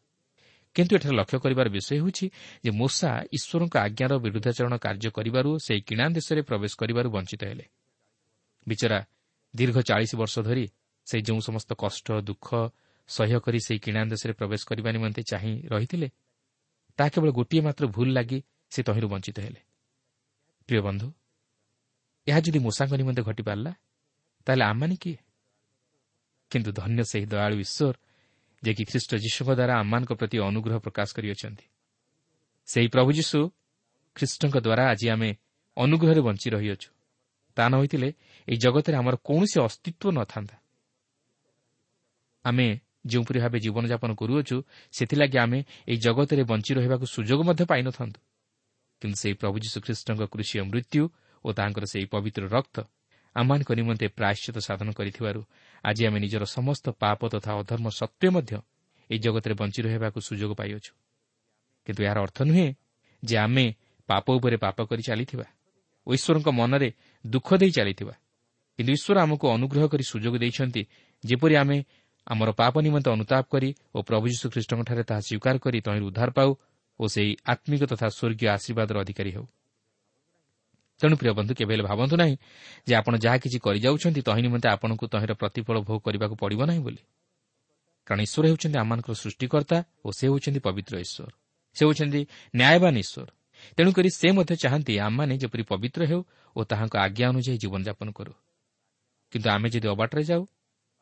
କିନ୍ତୁ 0.75 0.91
ଏଠାରେ 0.95 1.15
ଲକ୍ଷ୍ୟ 1.15 1.37
କରିବାର 1.39 1.67
ବିଷୟ 1.69 1.91
ହେଉଛି 1.95 2.25
ଯେ 2.65 2.71
ମୂଷା 2.71 3.09
ଈଶ୍ୱରଙ୍କ 3.37 3.75
ଆଜ୍ଞାର 3.85 4.11
ବିରୁଦ୍ଧାଚରଣ 4.25 4.73
କାର୍ଯ୍ୟ 4.85 5.09
କରିବାରୁ 5.17 5.49
ସେହି 5.65 5.81
କିଣା 5.87 6.05
ଦେଶରେ 6.17 6.41
ପ୍ରବେଶ 6.41 6.71
କରିବାରୁ 6.81 7.07
ବଞ୍ଚିତ 7.15 7.41
ହେଲେ। 7.43 7.65
ବିଚରା 8.67 8.99
ଦୀର୍ଘ 9.53 9.77
ଚାଳିଶ 9.81 10.11
ବର୍ଷ 10.15 10.35
ଧରି 10.39 10.65
ସେ 11.07 11.15
ଯେଉଁ 11.21 11.39
ସମସ୍ତ 11.39 11.69
କଷ୍ଟ 11.73 12.07
ଦୁଃଖ 12.29 12.47
ସହ୍ୟ 13.07 13.37
କରି 13.45 13.59
ସେହି 13.59 13.79
କିଣା 13.79 14.01
ଦେଶରେ 14.13 14.33
ପ୍ରବେଶ 14.33 14.61
କରିବା 14.69 14.89
ନିମନ୍ତେ 14.91 15.21
ଚାହିଁ 15.31 15.53
ରହିଥିଲେ 15.67 16.07
ତାହା 16.99 17.09
କେବଳ 17.09 17.29
ଗୋଟିଏ 17.31 17.61
ମାତ୍ର 17.61 17.83
ଭୁଲ 17.95 18.09
ଲାଗି 18.17 18.39
ସେ 18.71 18.79
ତହିଁରୁ 18.83 19.07
ବଞ୍ଚିତ 19.07 19.37
ହେଲେ। 19.39 19.61
ପ୍ରିୟ 20.67 20.81
ବନ୍ଧୁ 20.81 21.07
ଏହା 22.27 22.39
ଯଦି 22.39 22.59
ମୂଷାଙ୍କ 22.59 22.93
ନିମନ୍ତେ 22.93 23.21
ଘଟିପାରିଲା 23.21 23.71
ତାହେଲେ 24.47 24.63
ଆମମାନେ 24.63 24.95
କିଏ? 24.95 25.17
କିନ୍ତୁ 26.51 26.71
ଧନ୍ୟ 26.71 27.03
ସେହି 27.03 27.25
ଦୟାଳୁ 27.25 27.55
ଈଶ୍ୱର 27.65 27.95
ଯେ 28.63 28.71
କି 28.73 28.83
ଖ୍ରୀଷ୍ଟ 28.85 29.11
ଯୀଶୁଙ୍କ 29.15 29.49
ଦ୍ୱାରା 29.49 29.73
ଆମମାନଙ୍କ 29.79 30.11
ପ୍ରତି 30.13 30.37
ଅନୁଗ୍ରହ 30.39 30.77
ପ୍ରକାଶ 30.79 31.07
କରିଅଛନ୍ତି। 31.13 31.65
ସେହି 32.67 32.87
ପ୍ରଭୁ 32.87 33.09
ଯୀଶୁ 33.11 33.39
ଖ୍ରୀଷ୍ଟଙ୍କ 34.15 34.55
ଦ୍ୱାରା 34.57 34.83
ଆଜି 34.91 35.07
ଆମେ 35.09 35.29
ଅନୁଗ୍ରହରେ 35.77 36.21
ବଞ୍ଚି 36.21 36.47
ରହିଅଛୁ। 36.49 36.89
ତା 37.57 37.63
ନ 37.69 37.73
ହୋଇଥିଲେ 37.75 38.09
ଏହି 38.47 38.57
ଜଗତରେ 38.57 38.95
ଆମର 38.97 39.15
କୌଣସି 39.23 39.57
ଅସ୍ତିତ୍ୱ 39.59 40.13
ନଥାନ୍ତା। 40.13 40.55
ଆମେ 42.45 42.67
ଯେଉଁପରି 43.05 43.39
ଭାବେ 43.39 43.57
ଜୀବନଯାପନ 43.59 44.11
କରୁଅଛୁ 44.15 44.57
ସେଥିଲାଗି 44.91 45.37
ଆମେ 45.37 45.59
ଏହି 45.87 45.97
ଜଗତରେ 45.97 46.43
ବଞ୍ଚି 46.43 46.71
ରହିବାକୁ 46.73 47.05
ସୁଯୋଗ 47.05 47.39
ମଧ୍ୟ 47.43 47.63
ପାଇନଥାନ୍ତୁ। 47.65 48.19
କିନ୍ତୁ 49.03 49.17
ସେହି 49.19 49.35
ପ୍ରଭୁ 49.35 49.57
ଯୀଶୁଖ୍ରୀଷ୍ଟଙ୍କ 49.59 50.23
କୃଷିୟ 50.31 50.63
ମୃତ୍ୟୁ 50.63 51.03
ଓ 51.45 51.49
ତାଙ୍କର 51.51 51.85
ସେହି 51.91 52.05
ପବିତ୍ର 52.07 52.43
ରକ୍ତ 52.47 52.77
ଆମମାନଙ୍କ 53.35 53.69
ନିମନ୍ତେ 53.79 54.07
ପ୍ରାୟଶ୍ଚିତ 54.15 54.57
ସାଧନ 54.63 54.87
କରିଥିବାରୁ 54.95 55.41
ଆଜି 55.83 56.01
ଆମେ 56.07 56.19
ନିଜର 56.23 56.43
ସମସ୍ତ 56.47 56.85
ପାପ 56.95 57.19
ତଥା 57.33 57.51
ଅଧର୍ମ 57.61 57.87
ସତ୍ତ୍ୱେ 57.99 58.29
ମଧ୍ୟ 58.35 58.51
ଏହି 59.09 59.19
ଜଗତରେ 59.19 59.53
ବଞ୍ଚି 59.59 59.79
ରହିବାକୁ 59.85 60.19
ସୁଯୋଗ 60.23 60.51
ପାଇଅଛୁ 60.59 60.91
କିନ୍ତୁ 61.87 62.01
ଏହାର 62.07 62.17
ଅର୍ଥ 62.25 62.37
ନୁହେଁ 62.47 62.67
ଯେ 63.23 63.35
ଆମେ 63.45 63.65
ପାପ 64.09 64.25
ଉପରେ 64.37 64.57
ପାପ 64.65 64.77
କରି 64.87 65.03
ଚାଲିଥିବା 65.03 65.47
ଓ 66.07 66.09
ଈଶ୍ୱରଙ୍କ 66.13 66.49
ମନରେ 66.51 66.89
ଦୁଃଖ 67.25 67.49
ଦେଇ 67.61 67.71
ଚାଲିଥିବା 67.77 68.13
କିନ୍ତୁ 68.79 68.91
ଈଶ୍ୱର 68.97 69.17
ଆମକୁ 69.25 69.45
ଅନୁଗ୍ରହ 69.55 69.83
କରି 69.93 70.03
ସୁଯୋଗ 70.11 70.35
ଦେଇଛନ୍ତି 70.43 70.81
ଯେପରି 71.23 71.55
ଆମେ 71.61 71.77
ଆମର 72.27 72.49
ପାପ 72.55 72.73
ନିମନ୍ତେ 72.79 73.09
ଅନୁତାପ 73.11 73.43
କରି 73.53 73.69
ଓ 73.95 73.97
ପ୍ରଭୁ 74.07 74.25
ଯୀଶୁଖ୍ରୀଷ୍ଟଙ୍କଠାରେ 74.33 75.03
ତାହା 75.09 75.21
ସ୍ୱୀକାର 75.27 75.55
କରି 75.59 75.77
ତହିଁରୁ 75.85 76.05
ଉଦ୍ଧାର 76.09 76.29
ପାଉ 76.31 76.49
ଓ 76.99 77.03
ସେହି 77.07 77.31
ଆତ୍ମିକ 77.45 77.81
ତଥା 77.83 78.07
ସ୍ୱର୍ଗୀୟ 78.09 78.47
ଆଶୀର୍ବାଦର 78.55 78.95
ଅଧିକାରୀ 78.99 79.31
ହେଉ। 79.31 79.45
ତେଣୁ 81.01 81.15
ପ୍ରିୟ 81.17 81.33
ବନ୍ଧୁ 81.33 81.53
କେବେ 81.53 81.71
ହେଲେ 81.73 81.83
ଭାବନ୍ତୁ 81.83 82.15
ନାହିଁ 82.15 82.35
ଯେ 82.87 82.93
ଆପଣ 82.95 83.13
ଯାହା 83.17 83.37
କିଛି 83.37 83.57
କରିଯାଉଛନ୍ତି 83.59 84.21
ତହିଁ 84.21 84.41
ନିମନ୍ତେ 84.41 84.67
ଆପଣଙ୍କୁ 84.75 85.05
ତହିଁର 85.13 85.33
ପ୍ରତିଫଳ 85.33 85.75
ଭୋଗ 85.87 85.99
କରିବାକୁ 86.05 86.35
ପଡ଼ିବ 86.35 86.61
ନାହିଁ 86.69 86.81
ବୋଲି। 86.85 87.01
କାରଣ 88.07 88.19
ଈଶ୍ୱର 88.21 88.45
ହେଉଛନ୍ତି 88.47 88.77
ଆମମାନଙ୍କର 88.79 89.15
ସୃଷ୍ଟିକର୍ତ୍ତା 89.15 89.77
ଓ 90.05 90.09
ସେ 90.11 90.25
ହେଉଛନ୍ତି 90.27 90.59
ପବିତ୍ର 90.59 90.93
ଈଶ୍ୱର। 91.05 91.29
ସେ 91.75 91.81
ହେଉଛନ୍ତି 91.85 92.21
ନ୍ୟାୟବାନ 92.55 92.95
ଈଶ୍ୱର। 93.03 93.27
ତେଣୁକରି 93.77 94.09
ସେ 94.09 94.27
ମଧ୍ୟ 94.31 94.53
ଚାହାନ୍ତି 94.55 94.93
ଆମମାନେ 94.99 95.33
ଯେପରି 95.37 95.63
ପବିତ୍ର 95.63 96.01
ହେଉ 96.05 96.21
ଓ 96.55 96.59
ତାହାଙ୍କ 96.63 96.93
ଆଜ୍ଞା 97.05 97.25
ଅନୁଯାୟୀ 97.29 97.57
ଜୀବନଯାପନ 97.57 98.07
କରୁ। 98.11 98.33
କିନ୍ତୁ 99.31 99.47
ଆମେ 99.49 99.67
ଯଦି 99.69 99.87
ଅବାଟରେ 99.87 100.23
ଯାଉ 100.23 100.43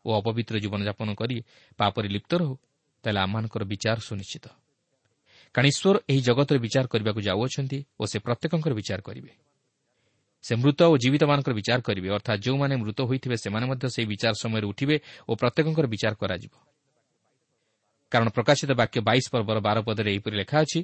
ଓ 0.06 0.10
ଅପବିତ୍ର 0.20 0.56
ଜୀବନଯାପନ 0.64 1.10
କରି 1.16 1.38
ପାପରେ 1.78 2.08
ଲିପ୍ତ 2.08 2.32
ରହୁ 2.42 2.56
ତାହେଲେ 3.04 3.20
ଆମମାନଙ୍କର 3.20 3.64
ବିଚାର 3.64 3.98
ସୁନିଶ୍ଚିତ। 4.00 4.46
କାରଣ 5.56 5.68
ଈଶ୍ୱର 5.68 5.96
ଏହି 6.12 6.22
ଜଗତରେ 6.22 6.60
ବିଚାର 6.60 6.86
କରିବାକୁ 6.88 7.20
ଯାଉଅଛନ୍ତି 7.28 7.80
ଓ 8.00 8.04
ସେ 8.12 8.18
ପ୍ରତ୍ୟେକଙ୍କର 8.26 8.74
ବିଚାର 8.80 9.00
କରିବେ। 9.02 9.32
ସେ 10.44 10.54
ମୃତ 10.56 10.80
ଓ 10.92 10.96
ଜୀବିତମାନଙ୍କର 10.98 11.54
ବିଚାର 11.54 11.80
କରିବେ 11.88 12.08
ଅର୍ଥାତ୍ 12.18 12.42
ଯେଉଁମାନେ 12.46 12.74
ମୃତ 12.82 13.00
ହୋଇଥିବେ 13.10 13.36
ସେମାନେ 13.44 13.66
ମଧ୍ୟ 13.72 13.86
ସେହି 13.96 14.08
ବିଚାର 14.14 14.34
ସମୟରେ 14.44 14.66
ଉଠିବେ 14.72 14.96
ଓ 15.30 15.32
ପ୍ରତ୍ୟେକଙ୍କର 15.36 15.86
ବିଚାର 15.94 16.14
କରାଯିବ। 16.22 16.54
କାରଣ 18.12 18.28
ପ୍ରକାଶିତ 18.30 18.72
ବାକ୍ୟ 18.82 18.98
ବାଇଶ 19.08 19.26
ପର୍ବର 19.34 19.58
ବାର 19.68 19.78
ପଦରେ 19.88 20.10
ଏହିପରି 20.14 20.36
ଲେଖା 20.42 20.58
ଅଛି 20.66 20.80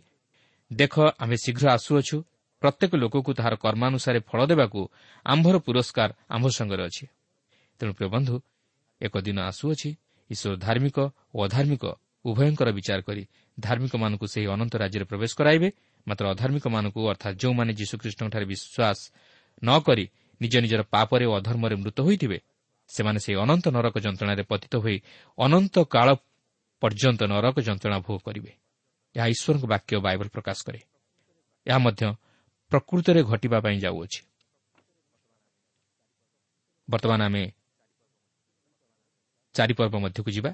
ଦେଖ 0.72 0.94
ଆମେ 1.24 1.36
ଶୀଘ୍ର 1.44 1.66
ଆସୁଅଛୁ। 1.78 2.18
ପ୍ରତ୍ୟେକ 2.62 2.92
ଲୋକକୁ 3.04 3.32
ତାହାର 3.38 3.54
କର୍ମାନୁସାରେ 3.66 4.20
ଫଳ 4.30 4.40
ଦେବାକୁ 4.52 4.82
ଆମ୍ଭର 5.26 5.56
ପୁରସ୍କାର 5.66 6.10
ଆମ୍ଭ 6.36 6.46
ସଙ୍ଗରେ 6.58 6.84
ଅଛି। 6.90 7.06
ତେଣୁ 7.80 7.92
ପ୍ରିୟ 7.98 8.10
ବନ୍ଧୁ 8.16 8.36
ଏକ 9.02 9.14
ଦିନ 9.22 9.38
ଆସୁଅଛି। 9.52 9.90
ଈଶ୍ୱର 10.30 10.54
ଧାର୍ମିକ 10.66 10.98
ଓ 11.34 11.38
ଅଧାର୍ମିକ 11.46 11.84
ଉଭୟଙ୍କର 12.26 12.70
ବିଚାର 12.78 13.00
କରି 13.08 13.24
ଧାର୍ମିକମାନଙ୍କୁ 13.60 14.26
ସେହି 14.28 14.48
ଅନନ୍ତ 14.48 14.74
ରାଜ୍ୟରେ 14.78 15.06
ପ୍ରବେଶ 15.06 15.32
କରାଇବେ। 15.36 15.70
ମାତ୍ର 16.08 16.26
ଅଧାର୍ମିକମାନଙ୍କୁ 16.34 17.00
ଅର୍ଥାତ୍ 17.10 17.36
ଯେଉଁମାନେ 17.42 17.72
ଯୀଶୁଖ୍ରୀଷ୍ଟଙ୍କଠାରେ 17.74 18.46
ବିଶ୍ୱାସ 18.46 19.00
ନ 19.64 19.70
କରି 19.80 20.06
ନିଜ 20.42 20.54
ନିଜର 20.64 20.82
ପାପରେ 20.84 21.26
ଓ 21.26 21.34
ଅଧର୍ମରେ 21.40 21.76
ମୃତ 21.76 21.98
ହୋଇଥିବେ 22.02 22.38
ସେମାନେ 22.90 23.20
ସେହି 23.20 23.38
ଅନନ୍ତ 23.38 23.66
ନରକ 23.68 23.96
ଯନ୍ତ୍ରଣାରେ 24.00 24.44
ପତିତ 24.44 24.74
ହୋଇ 24.76 24.98
ଅନନ୍ତ 25.38 25.76
କାଳ 25.90 26.08
ପର୍ଯ୍ୟନ୍ତ 26.82 27.22
ନରକ 27.24 27.56
ଯନ୍ତ୍ରଣା 27.60 27.98
ଭୋଗ 28.00 28.20
କରିବେ। 28.24 28.52
ଏହା 29.16 29.28
ଈଶ୍ୱରଙ୍କ 29.28 29.66
ବାକ୍ୟ 29.66 29.94
ବାଇବଲ 30.00 30.28
ପ୍ରକାଶ 30.28 30.58
କରେ। 30.68 30.80
ଏହା 31.68 31.78
ମଧ୍ୟ 31.78 32.04
ପ୍ରକୃତରେ 32.72 33.22
ଘଟିବା 33.24 33.58
ପାଇଁ 33.60 33.78
ଯାଉଅଛି। 33.80 34.22
ବର୍ତ୍ତମାନ 36.90 37.22
ଆମେ 37.22 37.44
ଚାରିପର୍ବ 39.56 39.96
ମଧ୍ୟକୁ 39.98 40.30
ଯିବା। 40.32 40.52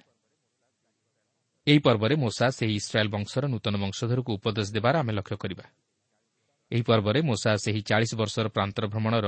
ଏହି 1.67 1.79
ପର୍ବରେ 1.79 2.15
ମୋସା 2.15 2.48
ସେହି 2.50 2.74
ଇସ୍ରାଏଲ୍ 2.75 3.10
ବଂଶର 3.10 3.43
ନୂତନ 3.48 3.75
ବଂଶଧରକୁ 3.84 4.29
ଉପଦେଶ 4.38 4.67
ଦେବାର 4.75 4.96
ଆମେ 5.00 5.13
ଲକ୍ଷ୍ୟ 5.13 5.38
କରିବା। 5.38 5.65
ଏହି 6.72 6.84
ପର୍ବରେ 6.84 7.20
ମୋସା 7.22 7.51
ସେହି 7.55 7.82
ଚାଳିଶ 7.89 8.12
ବର୍ଷର 8.15 8.48
ପ୍ରାନ୍ତର 8.48 8.84
ଭ୍ରମଣର 8.88 9.25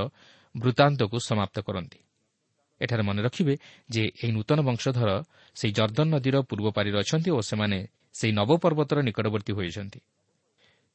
ବୃତ୍ତାନ୍ତକୁ 0.56 1.16
ସମାପ୍ତ 1.28 1.56
କରନ୍ତି। 1.66 1.98
ଏଠାରେ 2.80 3.02
ମନେ 3.02 3.20
ରଖିବେ 3.22 3.54
ଯେ 3.90 4.02
ଏହି 4.22 4.32
ନୂତନ 4.32 4.58
ବଂଶଧର 4.68 5.10
ସେହି 5.56 5.72
ଜର୍ଦ୍ଦନ 5.72 6.06
ନଦୀର 6.14 6.36
ପୂର୍ବ 6.48 6.66
ପାରିରେ 6.76 6.96
ଅଛନ୍ତି 7.00 7.30
ଓ 7.30 7.40
ସେମାନେ 7.40 7.78
ସେହି 8.12 8.32
ନବପର୍ବତର 8.32 8.98
ନିକଟବର୍ତ୍ତୀ 9.08 9.52
ହୋଇଛନ୍ତି। 9.58 10.00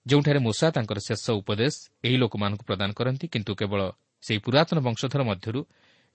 ଯେଉଁଠାରେ 0.06 0.40
ମୂଷା 0.40 0.68
ତାଙ୍କର 0.76 0.98
ଶେଷ 1.08 1.26
ଉପଦେଶ 1.42 1.76
ଏହି 2.06 2.18
ଲୋକମାନଙ୍କୁ 2.18 2.64
ପ୍ରଦାନ 2.70 2.90
କରନ୍ତି 2.94 3.26
କିନ୍ତୁ 3.34 3.52
କେବଳ 3.56 3.82
ସେହି 4.24 4.40
ପୁରାତନ 4.46 4.78
ବଂଶଧର 4.88 5.22
ମଧ୍ୟରୁ 5.24 5.62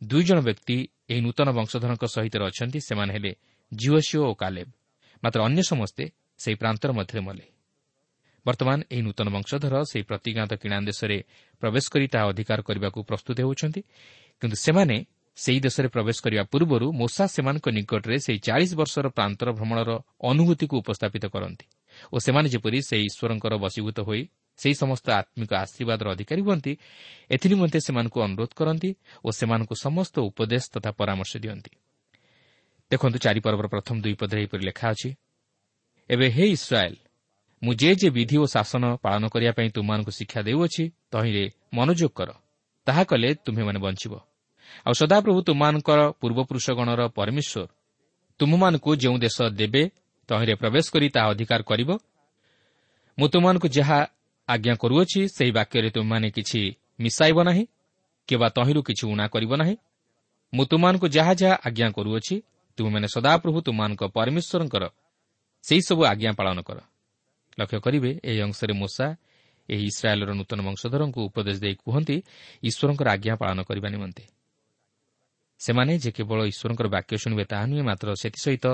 ଦୁଇ 0.03 0.23
ଜଣ 0.29 0.39
ବ୍ୟକ୍ତି 0.49 0.77
ଏହି 1.11 1.21
ନୂତନ 1.21 1.49
ବଂଶଧରଙ୍କ 1.59 2.05
ସହିତ 2.15 2.35
ଅଛନ୍ତି 2.51 2.79
ସେମାନେ 2.89 3.13
ହେଲେ 3.17 3.33
ଜିଓସିଓ 3.73 4.23
ଓ 4.31 4.35
କାଲେବ। 4.35 4.69
ମାତ୍ର 5.25 5.39
ଅନ୍ୟ 5.49 5.63
ସମସ୍ତେ 5.63 6.05
ସେହି 6.39 6.57
ପ୍ରାନ୍ତର 6.63 6.91
ମଧ୍ୟରେ 6.93 7.21
ମଲେ। 7.21 7.45
ବର୍ତ୍ତମାନ 8.47 8.79
ଏହି 8.93 9.03
ନୂତନ 9.03 9.27
ବଂଶଧର 9.37 9.75
ସେହି 9.91 10.05
ପ୍ରତିଜ୍ଞାତ 10.11 10.53
କିଣା 10.63 10.77
ଦେଶରେ 10.91 11.17
ପ୍ରବେଶ 11.63 11.85
କରି 11.93 12.07
ତାହା 12.13 12.25
ଅଧିକାର 12.31 12.59
କରିବାକୁ 12.69 12.99
ପ୍ରସ୍ତୁତ 13.11 13.37
ହେଉଛନ୍ତି 13.43 13.81
କିନ୍ତୁ 14.43 14.57
ସେମାନେ 14.57 14.97
ସେହି 15.37 15.59
ଦେଶରେ 15.61 15.89
ପ୍ରବେଶ 15.89 16.17
କରିବା 16.25 16.45
ପୂର୍ବରୁ 16.53 16.87
ମୋସା 16.93 17.25
ସେମାନଙ୍କ 17.35 17.67
ନିକଟରେ 17.79 18.17
ସେହି 18.27 18.39
ଚାଳିଶ 18.47 18.71
ବର୍ଷର 18.81 19.07
ପ୍ରାନ୍ତର 19.09 19.49
ଭ୍ରମଣର 19.53 19.91
ଅନୁଭୂତିକୁ 20.31 20.75
ଉପସ୍ଥାପିତ 20.83 21.25
କରନ୍ତି 21.35 21.67
ଓ 22.13 22.17
ସେମାନେ 22.19 22.49
ଯେପରି 22.55 22.79
ସେହି 22.89 23.05
ଈଶ୍ୱରଙ୍କର 23.11 23.55
ବଶୀଭୂତ 23.65 23.99
ହୋଇ 24.09 24.23
ସେହି 24.59 24.75
ସମସ୍ତ 24.75 25.07
ଆତ୍ମିକ 25.21 25.51
ଆଶୀର୍ବାଦର 25.65 26.07
ଅଧିକାରୀ 26.15 26.43
ହୁଅନ୍ତି 26.47 26.73
ଏଥିନିମନ୍ତେ 27.35 27.79
ସେମାନଙ୍କୁ 27.87 28.19
ଅନୁରୋଧ 28.27 28.53
କରନ୍ତି 28.57 28.91
ଓ 29.25 29.29
ସେମାନଙ୍କୁ 29.39 29.75
ସମସ୍ତ 29.87 30.15
ଉପଦେଶ 30.29 30.65
ତଥା 30.75 30.91
ପରାମର୍ଶ 31.01 31.33
ଦିଅନ୍ତି। 31.45 31.71
ଦେଖନ୍ତୁ 32.91 33.19
ଚାରିପର୍ବର 33.19 33.67
ପ୍ରଥମ 33.67 33.97
ଦୁଇ 34.05 34.15
ପଦରେ 34.21 34.39
ଏହିପରି 34.43 34.63
ଲେଖା 34.69 34.87
ଅଛି। 34.95 35.11
ଏବେ 36.11 36.27
ହେ 36.31 36.45
ଇସ୍ରାଏଲ୍ 36.57 36.99
ମୁଁ 37.63 37.73
ଯେ 37.81 37.91
ଯେ 38.01 38.09
ବିଧି 38.17 38.37
ଓ 38.43 38.45
ଶାସନ 38.47 38.85
ପାଳନ 39.05 39.23
କରିବା 39.33 39.53
ପାଇଁ 39.59 39.69
ତୁମମାନଙ୍କୁ 39.77 40.13
ଶିକ୍ଷା 40.19 40.41
ଦେଉଅଛି 40.49 40.85
ତହିଁରେ 41.13 41.45
ମନୋଯୋଗ 41.77 42.13
କର। 42.19 42.31
ତାହା 42.87 43.03
କଲେ 43.11 43.29
ତୁମେମାନେ 43.45 43.79
ବଞ୍ଚିବ। 43.79 44.13
ଆଉ 44.87 44.95
ସଦାପ୍ରଭୁ 45.01 45.41
ତୁମମାନଙ୍କର 45.49 46.01
ପୂର୍ବପୁରୁଷଗଣର 46.21 47.01
ପରମେଶ୍ୱର 47.19 47.69
ତୁମମାନଙ୍କୁ 48.41 48.91
ଯେଉଁ 49.03 49.17
ଦେଶ 49.25 49.37
ଦେବେ 49.61 49.83
ତହିଁରେ 50.29 50.55
ପ୍ରବେଶ 50.63 50.85
କରି 50.95 51.07
ତାହା 51.15 51.27
ଅଧିକାର 51.33 51.61
କରିବ। 51.71 51.91
ମୁଁ 53.19 53.27
ତୁମମାନଙ୍କୁ 53.33 53.69
ଯାହା 53.77 53.99
ଆଜ୍ଞା 54.49 54.75
କରୁଅଛି 54.83 55.21
ସେହି 55.37 55.53
ବାକ୍ୟରେ 55.59 55.89
ତୁମମାନେ 55.97 56.29
କିଛି 56.37 56.61
ମିଶାଇବ 57.03 57.39
ନାହିଁ 57.49 57.65
କିମ୍ବା 58.29 58.49
ତହିଁରୁ 58.57 58.81
କିଛି 58.89 59.05
ଉଣା 59.13 59.27
କରିବ 59.35 59.53
ନାହିଁ। 59.61 59.77
ମୁଁ 60.53 60.65
ତୁମମାନଙ୍କୁ 60.71 61.07
ଯାହା 61.17 61.33
ଯାହା 61.41 61.57
ଆଜ୍ଞା 61.67 61.89
କରୁଅଛି 61.97 62.37
ତୁମେମାନେ 62.77 63.07
ସଦାପ୍ରଭୁ 63.09 63.59
ତୁମମାନଙ୍କ 63.61 64.03
ପରମେଶ୍ୱରଙ୍କର 64.17 64.85
ସେହିସବୁ 65.65 66.03
ଆଜ୍ଞା 66.05 66.31
ପାଳନ 66.33 66.59
କର। 66.63 66.79
ଲକ୍ଷ୍ୟ 67.59 67.79
କରିବେ 67.81 68.11
ଏହି 68.25 68.41
ଅଂଶରେ 68.41 68.73
ମୂଷା 68.73 69.07
ଏହି 69.69 69.85
ଇସ୍ରାଏଲ୍ର 69.87 70.31
ନୂତନ 70.35 70.61
ବଂଶଧରଙ୍କୁ 70.69 71.21
ଉପଦେଶ 71.29 71.57
ଦେଇ 71.61 71.75
କୁହନ୍ତି 71.75 72.17
ଈଶ୍ୱରଙ୍କର 72.63 73.09
ଆଜ୍ଞା 73.09 73.35
ପାଳନ 73.37 73.59
କରିବା 73.63 73.89
ନିମନ୍ତେ। 73.89 74.25
ସେମାନେ 75.61 75.93
ଯେ 75.99 76.11
କେବଳ 76.11 76.39
ଈଶ୍ୱରଙ୍କର 76.53 76.89
ବାକ୍ୟ 76.89 77.13
ଶୁଣିବେ 77.17 77.45
ତାହା 77.45 77.65
ନୁହେଁ 77.67 77.85
ମାତ୍ର 77.85 78.09
ସେଥିସହିତ 78.15 78.67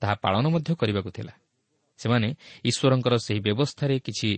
ତାହା 0.00 0.14
ପାଳନ 0.14 0.44
ମଧ୍ୟ 0.48 0.70
କରିବାକୁ 0.74 1.10
ଥିଲା। 1.10 1.34
ସେମାନେ 2.00 2.28
ଈଶ୍ୱରଙ୍କର 2.64 3.14
ସେହି 3.18 3.40
ବ୍ୟବସ୍ଥାରେ 3.40 3.96
କିଛି 3.98 4.30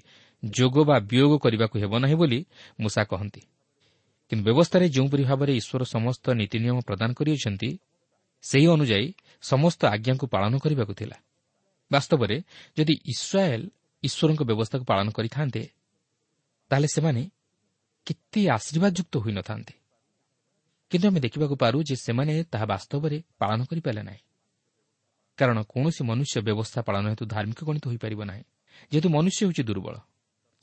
ଯୋଗ 0.43 0.77
ବା 0.85 0.97
ବିୟୋଗ 1.11 1.33
କରିବାକୁ 1.39 1.77
ହେବ 1.79 1.93
ନାହିଁ 1.99 2.15
ବୋଲି 2.15 2.41
ମୂଷା 2.81 3.03
କହନ୍ତି। 3.05 3.43
କିନ୍ତୁ 4.31 4.43
ବ୍ୟବସ୍ଥାରେ 4.45 4.87
ଯେଉଁପରି 4.89 5.25
ଭାବରେ 5.25 5.53
ଈଶ୍ୱର 5.57 5.83
ସମସ୍ତ 5.85 6.25
ନୀତିନିୟମ 6.31 6.77
ପ୍ରଦାନ 6.81 7.11
କରିଅଛନ୍ତି 7.13 7.71
ସେହି 8.43 8.67
ଅନୁଯାୟୀ 8.67 9.09
ସମସ୍ତ 9.43 9.81
ଆଜ୍ଞାକୁ 9.87 10.25
ପାଳନ 10.27 10.53
କରିବାକୁ 10.59 10.95
ଥିଲା। 10.95 11.17
ବାସ୍ତବରେ 11.91 12.37
ଯଦି 12.77 12.95
ଇସ୍ରାଏଲ୍ 13.05 13.67
ଈଶ୍ୱରଙ୍କ 14.03 14.43
ବ୍ୟବସ୍ଥାକୁ 14.43 14.85
ପାଳନ 14.85 15.07
କରିଥାନ୍ତେ 15.11 15.63
ତାହେଲେ 16.71 16.89
ସେମାନେ 16.89 17.23
କେତେ 18.07 18.41
ଆଶୀର୍ବାଦ 18.51 18.93
ଯୁକ୍ତ 18.99 19.15
ହୋଇନଥାନ୍ତେ। 19.19 19.75
କିନ୍ତୁ 20.91 21.07
ଆମେ 21.09 21.21
ଦେଖିବାକୁ 21.21 21.55
ପାରୁ 21.57 21.79
ଯେ 21.83 21.97
ସେମାନେ 21.97 22.33
ତାହା 22.45 22.67
ବାସ୍ତବରେ 22.67 23.17
ପାଳନ 23.39 23.61
କରିପାରିଲେ 23.65 24.03
ନାହିଁ। 24.03 24.23
କାରଣ 25.39 25.59
କୌଣସି 25.63 26.03
ମନୁଷ୍ୟ 26.05 26.37
ବ୍ୟବସ୍ଥା 26.41 26.81
ପାଳନ 26.83 27.05
ହେତୁ 27.09 27.25
ଧାର୍ମିକ 27.27 27.61
ଗଣିତ 27.65 27.85
ହୋଇପାରିବ 27.89 28.21
ନାହିଁ। 28.25 28.45
ଯେହେତୁ 28.93 29.09
ମନୁଷ୍ୟ 29.09 29.41
ହେଉଛି 29.45 29.63
ଦୁର୍ବଳ 29.63 29.95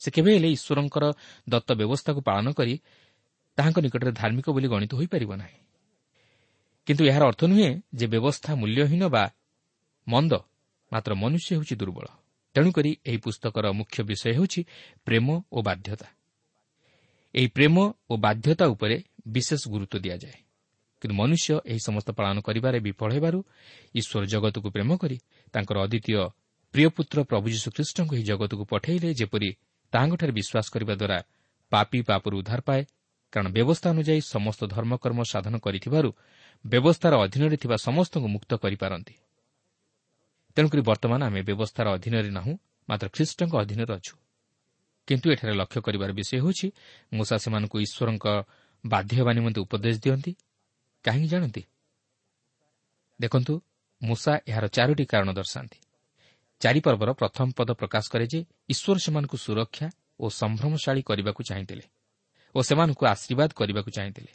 ସେ 0.00 0.08
କେବେ 0.10 0.30
ହେଲେ 0.34 0.48
ଈଶ୍ୱରଙ୍କର 0.56 1.04
ଦତ୍ତ 1.48 1.68
ବ୍ୟବସ୍ଥାକୁ 1.72 2.20
ପାଳନ 2.20 2.46
କରି 2.52 2.74
ତାହାଙ୍କ 3.58 3.78
ନିକଟରେ 3.78 4.12
ଧାର୍ମିକ 4.12 4.46
ବୋଲି 4.50 4.68
ଗଣିତ 4.68 4.92
ହୋଇପାରିବ 4.94 5.32
ନାହିଁ। 5.36 5.56
କିନ୍ତୁ 6.90 7.04
ଏହାର 7.06 7.22
ଅର୍ଥ 7.24 7.42
ନୁହେଁ 7.44 7.70
ଯେ 7.94 8.06
ବ୍ୟବସ୍ଥା 8.06 8.50
ମୂଲ୍ୟହୀନ 8.54 9.02
ବା 9.08 9.24
ମନ୍ଦ 10.08 10.32
ମାତ୍ର 10.92 11.12
ମନୁଷ୍ୟ 11.14 11.50
ହେଉଛି 11.54 11.74
ଦୁର୍ବଳ। 11.76 12.06
ତେଣୁକରି 12.54 12.90
ଏହି 13.06 13.18
ପୁସ୍ତକର 13.18 13.64
ମୁଖ୍ୟ 13.72 14.02
ବିଷୟ 14.02 14.32
ହେଉଛି 14.34 14.60
ପ୍ରେମ 15.06 15.26
ଓ 15.52 15.58
ବାଧ୍ୟତା। 15.62 16.08
ଏହି 17.34 17.46
ପ୍ରେମ 17.46 17.76
ଓ 18.10 18.12
ବାଧ୍ୟତା 18.16 18.64
ଉପରେ 18.66 18.96
ବିଶେଷ 19.28 19.62
ଗୁରୁତ୍ୱ 19.68 20.02
ଦିଆଯାଏ। 20.02 20.38
କିନ୍ତୁ 21.00 21.14
ମନୁଷ୍ୟ 21.14 21.50
ଏହି 21.70 21.80
ସମସ୍ତ 21.86 22.08
ପାଳନ 22.10 22.36
କରିବାରେ 22.40 22.78
ବିଫଳ 22.80 23.10
ହେବାରୁ 23.14 23.38
ଈଶ୍ୱର 23.94 24.24
ଜଗତକୁ 24.26 24.68
ପ୍ରେମ 24.70 24.90
କରି 24.96 25.16
ତାଙ୍କର 25.54 25.76
ଅଦ୍ୱିତୀୟ 25.86 26.18
ପ୍ରିୟପୁତ୍ର 26.74 27.18
ପ୍ରଭୁ 27.22 27.46
ଯୀଶୁଖ୍ରୀଷ୍ଟଙ୍କୁ 27.54 28.12
ଏହି 28.16 28.24
ଜଗତକୁ 28.24 28.64
ପଠାଇଲେ 28.72 29.08
ଯେପରି 29.14 29.50
ତାହାଙ୍କଠାରେ 29.92 30.32
ବିଶ୍ୱାସ 30.38 30.66
କରିବା 30.74 30.94
ଦ୍ୱାରା 30.94 31.18
ପାପି 31.72 31.98
ପାପରୁ 32.02 32.34
ଉଦ୍ଧାର 32.38 32.60
ପାଏ। 32.60 32.82
କାରଣ 33.32 33.48
ବ୍ୟବସ୍ଥା 33.56 33.88
ଅନୁଯାୟୀ 33.90 34.20
ସମସ୍ତ 34.34 34.60
ଧର୍ମକର୍ମ 34.74 35.20
ସାଧନ 35.32 35.54
କରିଥିବାରୁ 35.58 36.10
ବ୍ୟବସ୍ଥାର 36.66 37.14
ଅଧୀନରେ 37.16 37.56
ଥିବା 37.56 37.76
ସମସ୍ତଙ୍କୁ 37.76 38.28
ମୁକ୍ତ 38.28 38.54
କରିପାରନ୍ତି। 38.54 39.14
ତେଣୁକରି 40.56 40.82
ବର୍ତ୍ତମାନ 40.82 41.20
ଆମେ 41.24 41.42
ବ୍ୟବସ୍ଥାର 41.42 41.86
ଅଧୀନରେ 41.94 42.30
ନାହୁଁ 42.30 42.58
ମାତ୍ର 42.88 43.08
ଖ୍ରୀଷ୍ଟଙ୍କ 43.08 43.56
ଅଧୀନରେ 43.56 43.92
ଅଛୁ। 43.94 44.14
କିନ୍ତୁ 45.06 45.32
ଏଠାରେ 45.32 45.54
ଲକ୍ଷ୍ୟ 45.54 45.80
କରିବାର 45.80 46.10
ବିଷୟ 46.12 46.36
ହେଉଛି 46.36 46.66
ମୂଷା 47.12 47.36
ସେମାନଙ୍କୁ 47.36 47.80
ଈଶ୍ୱରଙ୍କ 47.80 48.26
ବାଧ୍ୟ 48.86 49.12
ହେବା 49.16 49.32
ନିମନ୍ତେ 49.32 49.60
ଉପଦେଶ 49.60 49.96
ଦିଅନ୍ତି। 50.00 50.32
କାହିଁକି 51.04 51.28
ଜାଣନ୍ତି? 51.28 51.62
ଦେଖନ୍ତୁ 53.20 53.54
ମୂଷା 54.02 54.32
ଏହାର 54.48 54.66
ଚାରୋଟି 54.68 55.04
କାରଣ 55.04 55.32
ଦର୍ଶାନ୍ତି। 55.32 55.78
ଚାରିପର୍ବର 56.60 57.12
ପ୍ରଥମ 57.12 57.50
ପଦ 57.56 57.70
ପ୍ରକାଶ 57.72 58.04
କରେ 58.10 58.26
ଯେ 58.26 58.44
ଈଶ୍ୱର 58.68 58.98
ସେମାନଙ୍କୁ 58.98 59.36
ସୁରକ୍ଷା 59.36 59.90
ଓ 60.20 60.28
ସମ୍ଭ୍ରମଶାଳୀ 60.28 61.02
କରିବାକୁ 61.02 61.42
ଚାହିଁଥିଲେ 61.42 61.84
ଓ 62.54 62.62
ସେମାନଙ୍କୁ 62.62 63.06
ଆଶୀର୍ବାଦ 63.06 63.50
କରିବାକୁ 63.52 63.90
ଚାହିଁଥିଲେ। 63.90 64.32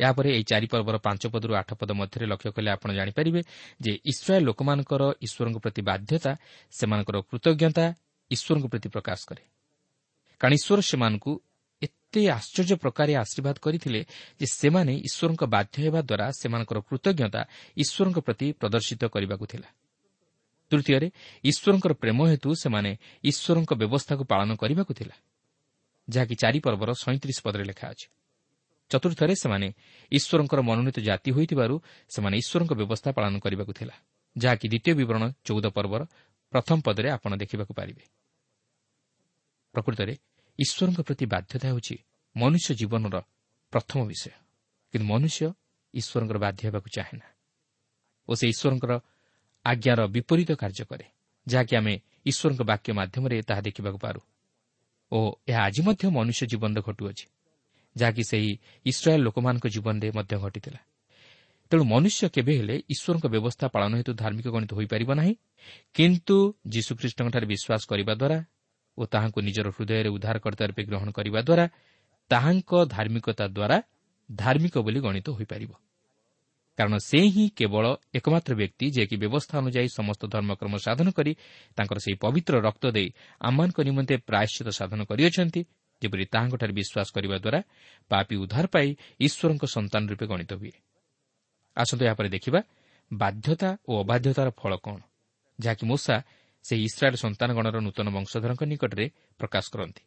ଏହାପରେ 0.00 0.28
ଏହି 0.36 0.44
ଚାରିପର୍ବର 0.50 0.96
ପାଞ୍ଚ 1.06 1.22
ପଦରୁ 1.34 1.52
ଆଠ 1.60 1.70
ପଦ 1.80 1.90
ମଧ୍ୟରେ 2.00 2.24
ଲକ୍ଷ୍ୟ 2.32 2.50
କଲେ 2.56 2.68
ଆପଣ 2.76 2.90
ଜାଣିପାରିବେ 2.98 3.40
ଯେ 3.84 3.92
ଇସ୍ରାଏଲ୍ 4.12 4.46
ଲୋକମାନଙ୍କର 4.48 5.02
ଈଶ୍ୱରଙ୍କ 5.26 5.58
ପ୍ରତି 5.64 5.82
ବାଧ୍ୟତା 5.90 6.32
ସେମାନଙ୍କର 6.72 7.16
କୃତଜ୍ଞତା 7.30 7.86
ଈଶ୍ୱରଙ୍କ 8.30 8.66
ପ୍ରତି 8.72 8.88
ପ୍ରକାଶ 8.94 9.20
କରେ। 9.28 9.42
କାରଣ 10.40 10.52
ଈଶ୍ୱର 10.58 10.80
ସେମାନଙ୍କୁ 10.90 11.32
ଏତେ 11.82 12.22
ଆଶ୍ଚର୍ଯ୍ୟ 12.28 12.76
ପ୍ରକାରେ 12.84 13.12
ଆଶୀର୍ବାଦ 13.22 13.56
କରିଥିଲେ 13.64 14.00
ଯେ 14.40 14.46
ସେମାନେ 14.60 14.92
ଈଶ୍ୱରଙ୍କ 15.08 15.42
ବାଧ୍ୟ 15.54 15.76
ହେବା 15.84 16.00
ଦ୍ୱାରା 16.08 16.26
ସେମାନଙ୍କର 16.40 16.78
କୃତଜ୍ଞତା 16.88 17.40
ଈଶ୍ୱରଙ୍କ 17.82 18.18
ପ୍ରତି 18.26 18.46
ପ୍ରଦର୍ଶିତ 18.60 19.02
କରିବାକୁ 19.14 19.44
ଥିଲା। 19.52 19.68
ତୃତୀୟରେ 20.72 21.08
ଈଶ୍ୱରଙ୍କର 21.44 21.92
ପ୍ରେମ 22.02 22.18
ହେତୁ 22.30 22.48
ସେମାନେ 22.62 22.90
ଈଶ୍ୱରଙ୍କ 23.24 23.72
ବ୍ୟବସ୍ଥାକୁ 23.82 24.22
ପାଳନ 24.32 24.50
କରିବାକୁ 24.62 24.92
ଥିଲା 24.98 25.16
ଯାହାକି 26.08 26.34
ଚାରିପର୍ବର 26.42 26.90
ସଇଁତିରିଶ 27.04 27.38
ପଦରେ 27.44 27.64
ଲେଖା 27.70 27.86
ଅଛି। 27.92 28.06
ଚତୁର୍ଥରେ 28.90 29.34
ସେମାନେ 29.34 29.68
ଈଶ୍ୱରଙ୍କର 30.12 30.60
ମନୋନୀତ 30.60 30.98
ଜାତି 31.00 31.30
ହୋଇଥିବାରୁ 31.30 31.74
ସେମାନେ 32.10 32.36
ଈଶ୍ୱରଙ୍କ 32.42 32.72
ବ୍ୟବସ୍ଥା 32.80 33.10
ପାଳନ 33.12 33.34
କରିବାକୁ 33.38 33.72
ଥିଲା 33.72 33.94
ଯାହାକି 34.36 34.66
ଦ୍ୱିତୀୟ 34.68 34.92
ବିବରଣ 34.94 35.24
ଚଉଦ 35.44 35.66
ପର୍ବର 35.76 36.02
ପ୍ରଥମ 36.52 36.76
ପଦରେ 36.80 37.08
ଆପଣ 37.10 37.30
ଦେଖିବାକୁ 37.36 37.72
ପାରିବେ। 37.74 38.04
ପ୍ରକୃତରେ 39.74 40.14
ଈଶ୍ୱରଙ୍କ 40.58 41.00
ପ୍ରତି 41.00 41.24
ବାଧ୍ୟତା 41.26 41.66
ହେଉଛି 41.68 41.96
ମନୁଷ୍ୟ 42.36 42.70
ଜୀବନର 42.74 43.16
ପ୍ରଥମ 43.72 43.98
ବିଷୟ। 44.06 44.32
କିନ୍ତୁ 44.94 45.06
ମନୁଷ୍ୟ 45.06 45.40
ଈଶ୍ୱରଙ୍କର 45.94 46.38
ବାଧ୍ୟ 46.38 46.60
ହେବାକୁ 46.66 46.88
ଚାହେଁ 46.88 47.16
ନା। 47.18 47.26
ଓ 48.28 48.32
ସେ 48.34 48.44
ଈଶ୍ୱରଙ୍କର 48.48 48.92
ଆଜ୍ଞାର 49.64 50.00
ବିପରୀତ 50.06 50.50
କାର୍ଯ୍ୟ 50.52 50.84
କରେ 50.90 51.06
ଯାହାକି 51.46 51.72
ଆମେ 51.76 51.94
ଈଶ୍ୱରଙ୍କ 52.26 52.60
ବାକ୍ୟ 52.62 52.88
ମାଧ୍ୟମରେ 52.92 53.36
ତାହା 53.42 53.60
ଦେଖିବାକୁ 53.60 53.98
ପାରୁ। 53.98 54.20
ଓ 55.12 55.18
ଏହା 55.48 55.60
ଆଜି 55.64 55.80
ମଧ୍ୟ 55.82 56.02
ମନୁଷ୍ୟ 56.10 56.44
ଜୀବନରେ 56.46 56.80
ଘଟୁଅଛି। 56.82 57.24
ଯାହାକି 58.00 58.22
ସେହି 58.30 58.52
ଇସ୍ରାଏଲ୍ 58.86 59.24
ଲୋକମାନଙ୍କ 59.26 59.66
ଜୀବନରେ 59.74 60.08
ମଧ୍ୟ 60.18 60.34
ଘଟିଥିଲା। 60.44 60.80
ତେଣୁ 61.70 61.84
ମନୁଷ୍ୟ 61.84 62.22
କେବେ 62.34 62.52
ହେଲେ 62.60 62.76
ଈଶ୍ୱରଙ୍କ 62.92 63.26
ବ୍ୟବସ୍ଥା 63.34 63.66
ପାଳନ 63.74 63.92
ହେତୁ 64.00 64.12
ଧାର୍ମିକ 64.22 64.46
ଗଣିତ 64.54 64.72
ହୋଇପାରିବ 64.78 65.10
ନାହିଁ 65.20 65.34
କିନ୍ତୁ 65.96 66.36
ଯୀଶୁଖ୍ରୀଷ୍ଟଙ୍କଠାରେ 66.74 67.46
ବିଶ୍ୱାସ 67.52 67.82
କରିବା 67.90 68.14
ଦ୍ୱାରା 68.20 68.38
ଓ 68.98 69.02
ତାହାଙ୍କୁ 69.12 69.38
ନିଜର 69.46 69.66
ହୃଦୟରେ 69.76 70.08
ଉଦ୍ଧାରକର୍ତ୍ତା 70.16 70.64
ରୂପେ 70.70 70.82
ଗ୍ରହଣ 70.90 71.08
କରିବା 71.18 71.40
ଦ୍ୱାରା 71.48 71.64
ତାହାଙ୍କ 72.30 72.72
ଧାର୍ମିକତା 72.94 73.44
ଦ୍ୱାରା 73.48 73.76
ଧାର୍ମିକ 74.28 74.74
ବୋଲି 74.86 75.00
ଗଣିତ 75.00 75.28
ହୋଇପାରିବ। 75.36 75.72
କାରଣ 76.78 76.94
ସେ 77.02 77.20
ହିଁ 77.34 77.44
କେବଳ 77.58 77.84
ଏକମାତ୍ର 78.18 78.52
ବ୍ୟକ୍ତି 78.60 78.86
ଯିଏକି 78.94 79.16
ବ୍ୟବସ୍ଥା 79.22 79.54
ଅନୁଯାୟୀ 79.62 79.88
ସମସ୍ତ 79.98 80.22
ଧର୍ମକର୍ମ 80.34 80.74
ସାଧନ 80.86 81.08
କରି 81.10 81.32
ତାଙ୍କର 81.76 81.98
ସେହି 82.04 82.16
ପବିତ୍ର 82.24 82.54
ରକ୍ତ 82.68 82.84
ଦେଇ 82.96 83.08
ଆମମାନଙ୍କ 83.40 83.78
ନିମନ୍ତେ 83.88 84.14
ପ୍ରାୟଶ୍ଚିତ 84.28 84.68
ସାଧନ 84.78 85.00
କରିଅଛନ୍ତି 85.10 85.60
ଯେପରି 86.02 86.24
ତାହାଙ୍କଠାରେ 86.34 86.72
ବିଶ୍ୱାସ 86.78 87.08
କରିବା 87.16 87.36
ଦ୍ୱାରା 87.44 87.60
ପାପି 88.10 88.34
ଉଦ୍ଧାର 88.42 88.66
ପାଇ 88.74 88.88
ଈଶ୍ୱରଙ୍କ 89.26 89.64
ସନ୍ତାନ 89.76 90.02
ରୂପେ 90.10 90.26
ଗଣିତ 90.32 90.52
ହୁଏ। 90.60 90.72
ଆସନ୍ତୁ 91.76 92.02
ଏହାପରେ 92.08 92.28
ଦେଖିବା 92.28 92.60
ବାଧ୍ୟତା 93.10 93.70
ଓ 93.88 93.92
ଅବାଧ୍ୟତାର 94.04 94.48
ଫଳ 94.60 94.72
କ'ଣ 94.84 95.00
ଯାହାକି 95.58 95.84
ମୂଷା 95.90 96.16
ସେହି 96.64 96.82
ଇସ୍ରାଏଲ୍ 96.88 97.18
ସନ୍ତାନଗଣର 97.24 97.76
ନୂତନ 97.80 98.06
ବଂଶଧରଙ୍କ 98.16 98.62
ନିକଟରେ 98.72 99.06
ପ୍ରକାଶ 99.40 99.64
କରନ୍ତି। 99.74 100.02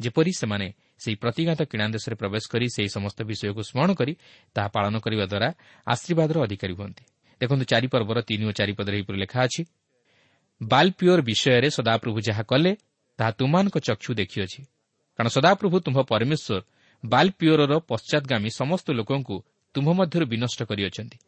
ଯେପରି 0.00 0.32
ସେମାନେ 0.32 0.66
ସେହି 1.02 1.16
ପ୍ରତିଘାତ 1.22 1.60
କିଣା 1.70 1.86
ଦେଶରେ 1.96 2.14
ପ୍ରବେଶ 2.16 2.44
କରି 2.52 2.66
ସେହି 2.76 2.90
ସମସ୍ତ 2.96 3.18
ବିଷୟକୁ 3.30 3.62
ସ୍ମରଣ 3.70 3.90
କରି 4.00 4.12
ତାହା 4.54 4.68
ପାଳନ 4.76 4.94
କରିବା 5.04 5.24
ଦ୍ୱାରା 5.32 5.48
ଆଶୀର୍ବାଦର 5.86 6.36
ଅଧିକାରୀ 6.46 6.74
ହୁଅନ୍ତି। 6.78 7.04
ଦେଖନ୍ତୁ 7.40 7.64
ଚାରିପର୍ବର 7.72 8.18
ତିନି 8.28 8.44
ଓ 8.50 8.52
ଚାରିପଦରେ 8.58 8.94
ଏହିପରି 8.98 9.18
ଲେଖା 9.24 9.38
ଅଛି 9.46 9.62
ବାଲ୍ପିଓର 10.60 11.20
ବିଷୟରେ 11.28 11.68
ସଦାପ୍ରଭୁ 11.76 12.18
ଯାହା 12.28 12.42
କଲେ 12.50 12.72
ତାହା 13.18 13.30
ତୁମାନଙ୍କ 13.38 13.76
ଚକ୍ଷୁ 13.78 14.10
ଦେଖିଅଛି। 14.14 14.60
କାରଣ 15.22 15.34
ସଦାପ୍ରଭୁ 15.38 15.76
ତୁମ୍ଭ 15.86 15.98
ପରମେଶ୍ୱର 16.10 16.58
ବାଲ୍ପିଓରର 17.04 17.72
ପଶ୍ଚାତ୍ଗାମୀ 17.90 18.50
ସମସ୍ତ 18.60 18.86
ଲୋକଙ୍କୁ 18.98 19.36
ତୁମ୍ଭ 19.74 19.88
ମଧ୍ୟରୁ 19.98 20.24
ବିନଷ୍ଟ 20.32 20.60
କରିଅଛନ୍ତି। 20.70 21.18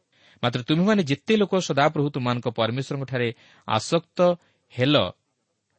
ମାତ୍ର 0.43 0.61
ତୁମେମାନେ 0.69 1.03
ଯେତେ 1.11 1.35
ଲୋକ 1.39 1.53
ସଦାପ୍ରଭୁ 1.69 2.09
ତୁମାନଙ୍କ 2.15 2.47
ପରମେଶ୍ୱରଙ୍କଠାରେ 2.59 3.29
ଆସକ୍ତ 3.69 4.19
ହେଲ 4.75 4.95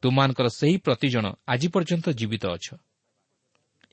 ତୁମାନଙ୍କର 0.04 0.48
ସେହି 0.60 0.78
ପ୍ରତିଜଣ 0.86 1.26
ଆଜି 1.52 1.68
ପର୍ଯ୍ୟନ୍ତ 1.76 2.08
ଜୀବିତ 2.20 2.44
ଅଛ। 2.56 2.68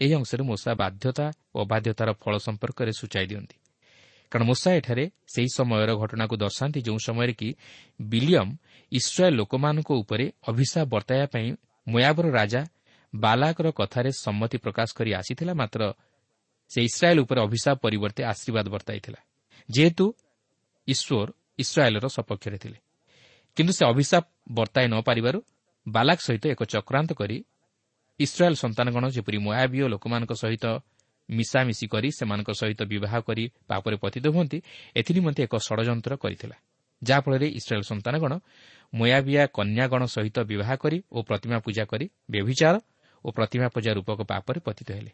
ଏହି 0.00 0.12
ଅଂଶରେ 0.18 0.42
ମୂଷା 0.50 0.70
ବାଧ୍ୟତା 0.82 1.26
ଓ 1.54 1.58
ଅବାଧ୍ୟତାର 1.66 2.08
ଫଳ 2.22 2.34
ସମ୍ପର୍କରେ 2.46 2.92
ସୂଚାଇ 3.00 3.26
ଦିଅନ୍ତି। 3.26 3.56
କାରଣ 4.32 4.44
ମୂଷା 4.50 4.70
ଏଠାରେ 4.78 5.04
ସେହି 5.32 5.48
ସମୟର 5.58 5.90
ଘଟଣାକୁ 6.02 6.34
ଦର୍ଶାନ୍ତି 6.44 6.78
ଯେଉଁ 6.86 6.98
ସମୟରେ 7.06 7.34
କି 7.40 7.48
ବିଲିୟମ୍ 8.10 8.52
ଇସ୍ରାଏଲ୍ 8.92 9.36
ଲୋକମାନଙ୍କ 9.40 9.90
ଉପରେ 10.02 10.24
ଅଭିଶାପ 10.50 10.84
ବର୍ତ୍ତାଇବା 10.94 11.26
ପାଇଁ 11.34 11.48
ମୟାବର 11.86 12.26
ରାଜା 12.38 12.62
ବାଲାକର 13.14 13.66
କଥାରେ 13.70 14.10
ସମ୍ମତି 14.24 14.56
ପ୍ରକାଶ 14.58 14.88
କରି 14.98 15.10
ଆସିଥିଲା 15.14 15.52
ମାତ୍ର 15.54 15.82
ସେ 16.70 16.80
ଇସ୍ରାଏଲ୍ 16.82 17.20
ଉପରେ 17.20 17.40
ଅଭିଶାପ 17.40 17.76
ପରିବର୍ତ୍ତେ 17.78 18.22
ଆଶୀର୍ବାଦ 18.24 18.66
ବର୍ତ୍ତାଇଥିଲା। 18.74 19.20
ଯେହେତୁ 19.68 20.04
ଈଶ୍ୱର 20.88 21.28
ଇସ୍ରାଏଲ୍ର 21.58 22.06
ସପକ୍ଷରେ 22.08 22.58
ଥିଲେ। 22.58 22.78
କିନ୍ତୁ 23.56 23.72
ସେ 23.72 23.84
ଅଭିଶାପ 23.86 24.24
ବର୍ତ୍ତାଇ 24.50 24.86
ନ 24.88 24.94
ପାରିବାରୁ 25.00 25.38
ବାଲାକ 25.86 26.18
ସହିତ 26.26 26.44
ଏକ 26.54 26.62
ଚକ୍ରାନ୍ତ 26.64 27.10
କରି 27.12 27.36
ଇସ୍ରାଏଲ୍ 28.20 28.56
ସନ୍ତାନଗଣ 28.56 29.04
ଯେପରି 29.16 29.38
ମୟାବୀୟ 29.38 29.84
ଲୋକମାନଙ୍କ 29.88 30.32
ସହିତ 30.42 30.64
ମିଶାମିଶି 31.28 31.86
କରି 31.86 32.08
ସେମାନଙ୍କ 32.18 32.50
ସହିତ 32.60 32.80
ବିବାହ 32.92 33.14
କରି 33.28 33.44
ପାପରେ 33.68 33.96
ପତିତ 33.96 34.24
ହୁଅନ୍ତି 34.34 34.58
ଏଥିନିମନ୍ତେ 34.96 35.40
ଏକ 35.42 35.54
ଷଡ଼ଯନ୍ତ୍ର 35.66 36.12
କରିଥିଲା 36.16 36.56
ଯାହାଫଳରେ 37.02 37.46
ଇସ୍ରାଏଲ୍ 37.58 37.86
ସନ୍ତାନଗଣ 37.90 38.32
ମୟାବିଆ 38.92 39.42
କନ୍ୟାଗଣ 39.56 40.02
ସହିତ 40.06 40.36
ବିବାହ 40.50 40.70
କରି 40.76 40.98
ଓ 41.12 41.18
ପ୍ରତିମା 41.22 41.58
ପୂଜା 41.58 41.84
କରି 41.84 42.06
ବ୍ୟଭିଚାର 42.30 42.74
ଓ 43.24 43.28
ପ୍ରତିମା 43.30 43.66
ପୂଜା 43.74 43.90
ରୂପକ 43.92 44.18
ପାପରେ 44.22 44.60
ପତିତ 44.66 44.88
ହେଲେ। 44.92 45.12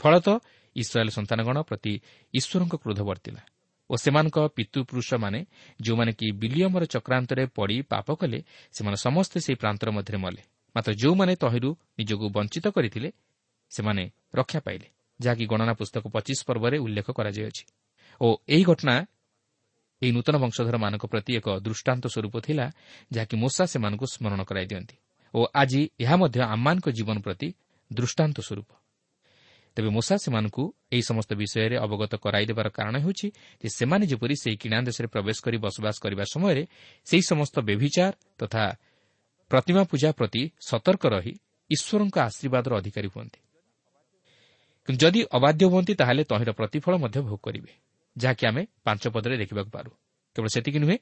ଫଳତଃ 0.00 0.36
ଇସ୍ରାଏଲ୍ 0.76 1.12
ସନ୍ତାନଗଣ 1.16 1.56
ପ୍ରତି 1.68 1.92
ଈଶ୍ୱରଙ୍କ 2.34 2.74
କ୍ରୋଧ 2.82 3.00
ବର୍ତ୍ତିଲା 3.00 3.42
ଓ 3.90 3.94
ସେମାନଙ୍କ 3.96 4.38
ପିତୃପୁରୁଷମାନେ 4.56 5.40
ଯେଉଁମାନେ 5.80 6.12
କି 6.18 6.26
ବିଲିୟମର 6.40 6.82
ଚକ୍ରାନ୍ତରେ 6.94 7.42
ପଡ଼ି 7.56 7.76
ପାପ 7.92 8.06
କଲେ 8.20 8.38
ସେମାନେ 8.74 8.96
ସମସ୍ତେ 8.96 9.38
ସେହି 9.44 9.56
ପ୍ରାନ୍ତର 9.62 9.88
ମଧ୍ୟରେ 9.96 10.18
ମଲେ। 10.24 10.42
ମାତ୍ର 10.76 10.92
ଯେଉଁମାନେ 11.02 11.32
ତହିଁରୁ 11.36 11.70
ନିଜକୁ 11.98 12.26
ବଞ୍ଚିତ 12.36 12.66
କରିଥିଲେ 12.76 13.08
ସେମାନେ 13.72 14.02
ରକ୍ଷା 14.34 14.60
ପାଇଲେ 14.66 14.86
ଯାହାକି 15.20 15.44
ଗଣନା 15.46 15.72
ପୁସ୍ତକ 15.80 16.04
ପଚିଶ 16.14 16.38
ପର୍ବରେ 16.48 16.76
ଉଲ୍ଲେଖ 16.84 17.08
କରାଯାଇଅଛି। 17.10 17.64
ଓ 18.20 18.26
ଏହି 18.48 18.64
ଘଟଣା 18.64 18.94
ଏହି 20.02 20.12
ନୂତନ 20.16 20.34
ବଂଶଧରମାନଙ୍କ 20.44 21.04
ପ୍ରତି 21.12 21.32
ଏକ 21.38 21.46
ଦୃଷ୍ଟାନ୍ତ 21.66 22.04
ସ୍ୱରୂପ 22.14 22.34
ଥିଲା 22.46 22.66
ଯାହାକି 23.14 23.34
ମୂଷା 23.36 23.64
ସେମାନଙ୍କୁ 23.72 24.06
ସ୍ମରଣ 24.14 24.40
କରାଇ 24.48 24.66
ଦିଅନ୍ତି। 24.66 24.96
ଓ 25.34 25.40
ଆଜି 25.54 25.82
ଏହା 26.00 26.16
ମଧ୍ୟ 26.16 26.40
ଆମମାନଙ୍କ 26.54 26.86
ଜୀବନ 26.90 27.16
ପ୍ରତି 27.18 27.48
ଦୃଷ୍ଟାନ୍ତ 27.90 28.38
ସ୍ୱରୂପ। 28.40 28.70
ତେବେ 29.76 29.88
ମୂଷା 29.88 30.16
ସେମାନଙ୍କୁ 30.16 30.64
ଏହି 30.92 31.02
ସମସ୍ତ 31.02 31.30
ବିଷୟରେ 31.34 31.76
ଅବଗତ 31.76 32.12
କରାଇଦେବାର 32.14 32.68
କାରଣ 32.68 32.94
ହେଉଛି 32.98 33.26
ଯେ 33.62 33.68
ସେମାନେ 33.68 34.04
ଯେପରି 34.06 34.34
ସେହି 34.42 34.56
କିଣା 34.56 34.78
ଦେଶରେ 34.88 35.06
ପ୍ରବେଶ 35.06 35.36
କରି 35.44 35.58
ବସବାସ 35.58 35.96
କରିବା 35.98 36.24
ସମୟରେ 36.34 36.62
ସେହି 37.06 37.22
ସମସ୍ତ 37.22 37.56
ବ୍ୟଭିଚାର 37.60 38.12
ତଥା 38.38 38.64
ପ୍ରତିମା 39.50 39.82
ପୂଜା 39.90 40.10
ପ୍ରତି 40.12 40.42
ସତର୍କ 40.68 41.04
ରହି 41.06 41.34
ଈଶ୍ୱରଙ୍କ 41.70 42.16
ଆଶୀର୍ବାଦର 42.18 42.72
ଅଧିକାରୀ 42.80 43.08
ହୁଅନ୍ତି। 43.14 43.40
କିନ୍ତୁ 44.86 45.00
ଯଦି 45.06 45.20
ଅବାଧ୍ୟ 45.30 45.64
ହୁଅନ୍ତି 45.72 45.92
ତାହେଲେ 45.94 46.22
ତହିଁର 46.30 46.50
ପ୍ରତିଫଳ 46.52 46.94
ମଧ୍ୟ 46.96 47.18
ଭୋଗ 47.26 47.40
କରିବେ 47.42 47.72
ଯାହାକି 48.16 48.44
ଆମେ 48.46 48.62
ପାଞ୍ଚ 48.84 49.02
ପଦରେ 49.14 49.34
ଦେଖିବାକୁ 49.42 49.70
ପାରୁ। 49.70 49.90
କେବଳ 50.36 50.48
ସେତିକି 50.54 50.78
ନୁହେଁ 50.78 50.98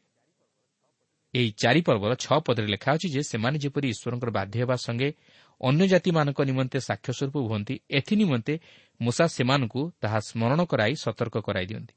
ଏହି 1.35 1.51
ଚାରି 1.63 1.81
ପର୍ବର 1.81 2.13
ଛଅ 2.15 2.39
ପଦରେ 2.47 2.69
ଲେଖା 2.75 2.91
ଅଛି 2.93 3.09
ଯେ 3.15 3.23
ସେମାନେ 3.23 3.57
ଯେପରି 3.65 3.87
ଈଶ୍ୱରଙ୍କର 3.95 4.31
ବାଧ୍ୟ 4.31 4.57
ହେବା 4.63 4.77
ସଙ୍ଗେ 4.77 5.09
ଅନ୍ୟ 5.61 5.85
ଜାତିମାନଙ୍କ 5.89 6.41
ନିମନ୍ତେ 6.51 6.79
ସାକ୍ଷ୍ୟସ୍ୱରୂପ 6.89 7.37
ହୁଅନ୍ତି 7.49 7.75
ଏଥିନିମନ୍ତେ 7.91 8.55
ମୂଷା 9.01 9.27
ସେମାନଙ୍କୁ 9.27 9.81
ତାହା 10.03 10.19
ସ୍ମରଣ 10.29 10.61
କରାଇ 10.65 10.95
ସତର୍କ 11.05 11.37
କରାଇ 11.39 11.67
ଦିଅନ୍ତି। 11.67 11.95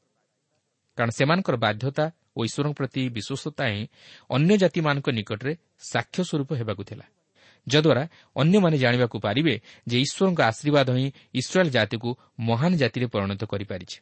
କାରଣ 0.97 1.09
ସେମାନଙ୍କର 1.09 1.55
ବାଧ୍ୟତା 1.57 2.05
ଓ 2.37 2.39
ଈଶ୍ୱରଙ୍କ 2.47 2.75
ପ୍ରତି 2.79 3.01
ବିଶ୍ୱସ୍ତତା 3.09 3.63
ହିଁ 3.71 3.83
ଅନ୍ୟ 4.29 4.53
ଜାତିମାନଙ୍କ 4.57 5.07
ନିକଟରେ 5.09 5.53
ସାକ୍ଷ୍ୟସ୍ୱରୂପ 5.91 6.49
ହେବାକୁ 6.59 6.83
ଥିଲା। 6.83 7.05
ଯଦ୍ୱାରା 7.67 8.03
ଅନ୍ୟମାନେ 8.35 8.77
ଜାଣିବାକୁ 8.77 9.17
ପାରିବେ 9.19 9.55
ଯେ 9.87 9.97
ଈଶ୍ୱରଙ୍କ 10.05 10.39
ଆଶୀର୍ବାଦ 10.41 10.87
ହିଁ 10.97 11.07
ଇସ୍ରାଏଲ୍ 11.33 11.71
ଜାତିକୁ 11.71 12.09
ମହାନ 12.39 12.71
ଜାତିରେ 12.81 13.07
ପରିଣତ 13.13 13.41
କରିପାରିଛି। 13.45 13.97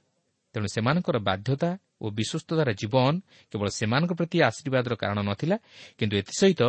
ତେଣୁ 0.54 0.68
ସେମାନଙ୍କର 0.76 1.18
ବାଧ୍ୟତା 1.28 1.70
ଓ 2.04 2.06
ବିଶ୍ୱସ୍ତତାର 2.18 2.70
ଜୀବନ 2.82 3.14
କେବଳ 3.52 3.68
ସେମାନଙ୍କ 3.80 4.12
ପ୍ରତି 4.20 4.38
ଆଶୀର୍ବାଦର 4.50 4.94
କାରଣ 5.02 5.20
ନଥିଲା 5.30 5.58
କିନ୍ତୁ 5.98 6.16
ଏଥିସହିତ 6.22 6.62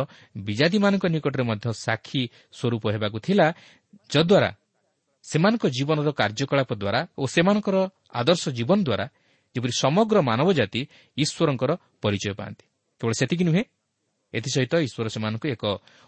ବିଜାତିମାନଙ୍କ 0.47 1.05
ନିକଟରେ 1.15 1.43
ମଧ୍ୟ 1.49 1.65
ସାକ୍ଷୀ 1.85 2.21
ସ୍ୱରୂପ 2.57 2.83
ହେବାକୁ 2.95 3.17
ଥିଲା 3.25 3.47
ଯଦ୍ୱାରା 4.09 4.49
ସେମାନଙ୍କ 5.25 5.63
ଜୀବନର 5.77 6.09
କାର୍ଯ୍ୟକଳାପ 6.19 6.69
ଦ୍ୱାରା 6.73 6.99
ଓ 7.17 7.23
ସେମାନଙ୍କର 7.25 7.75
ଆଦର୍ଶ 8.19 8.43
ଜୀବନ 8.57 8.79
ଦ୍ୱାରା 8.87 9.05
ଯେପରି 9.55 9.73
ସମଗ୍ର 9.83 10.17
ମାନବ 10.29 10.47
ଜାତି 10.59 10.81
ଈଶ୍ୱରଙ୍କର 11.17 11.71
ପରିଚୟ 12.03 12.33
ପାଆନ୍ତି। 12.39 12.65
କେବଳ 13.01 13.13
ସେତିକି 13.19 13.43
ନୁହେଁ 13.49 13.63
ଏଥିସହିତ 14.33 14.73
ଈଶ୍ୱର 14.87 15.07
ସେମାନଙ୍କୁ 15.15 15.47
ଏକ 15.55 15.63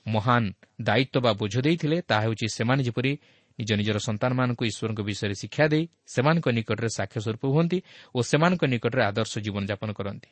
ମହାନ 0.06 0.44
ଦାୟିତ୍ୱ 0.82 1.24
ବା 1.26 1.32
ବୋଝ 1.40 1.56
ଦେଇଥିଲେ 1.66 1.98
ତାହା 2.10 2.22
ହେଉଛି 2.26 2.46
ସେମାନେ 2.58 2.82
ଯେପରି 2.88 3.12
ନିଜ 3.60 3.70
ନିଜର 3.74 3.98
ସନ୍ତାନମାନଙ୍କୁ 3.98 4.63
ଈଶ୍ୱରଙ୍କ 4.65 5.02
ବିଷୟରେ 5.02 5.36
ଶିକ୍ଷା 5.36 5.65
ଦେଇ 5.67 5.84
ସେମାନଙ୍କ 6.06 6.48
ନିକଟରେ 6.50 6.89
ସାକ୍ଷ୍ୟ 6.89 7.20
ସ୍ୱରୂପ 7.22 7.43
ହୁଅନ୍ତି 7.46 7.80
ଓ 8.15 8.20
ସେମାନଙ୍କ 8.22 8.63
ନିକଟରେ 8.65 9.02
ଆଦର୍ଶ 9.04 9.34
ଜୀବନଯାପନ 9.39 9.89
କରନ୍ତି। 9.93 10.30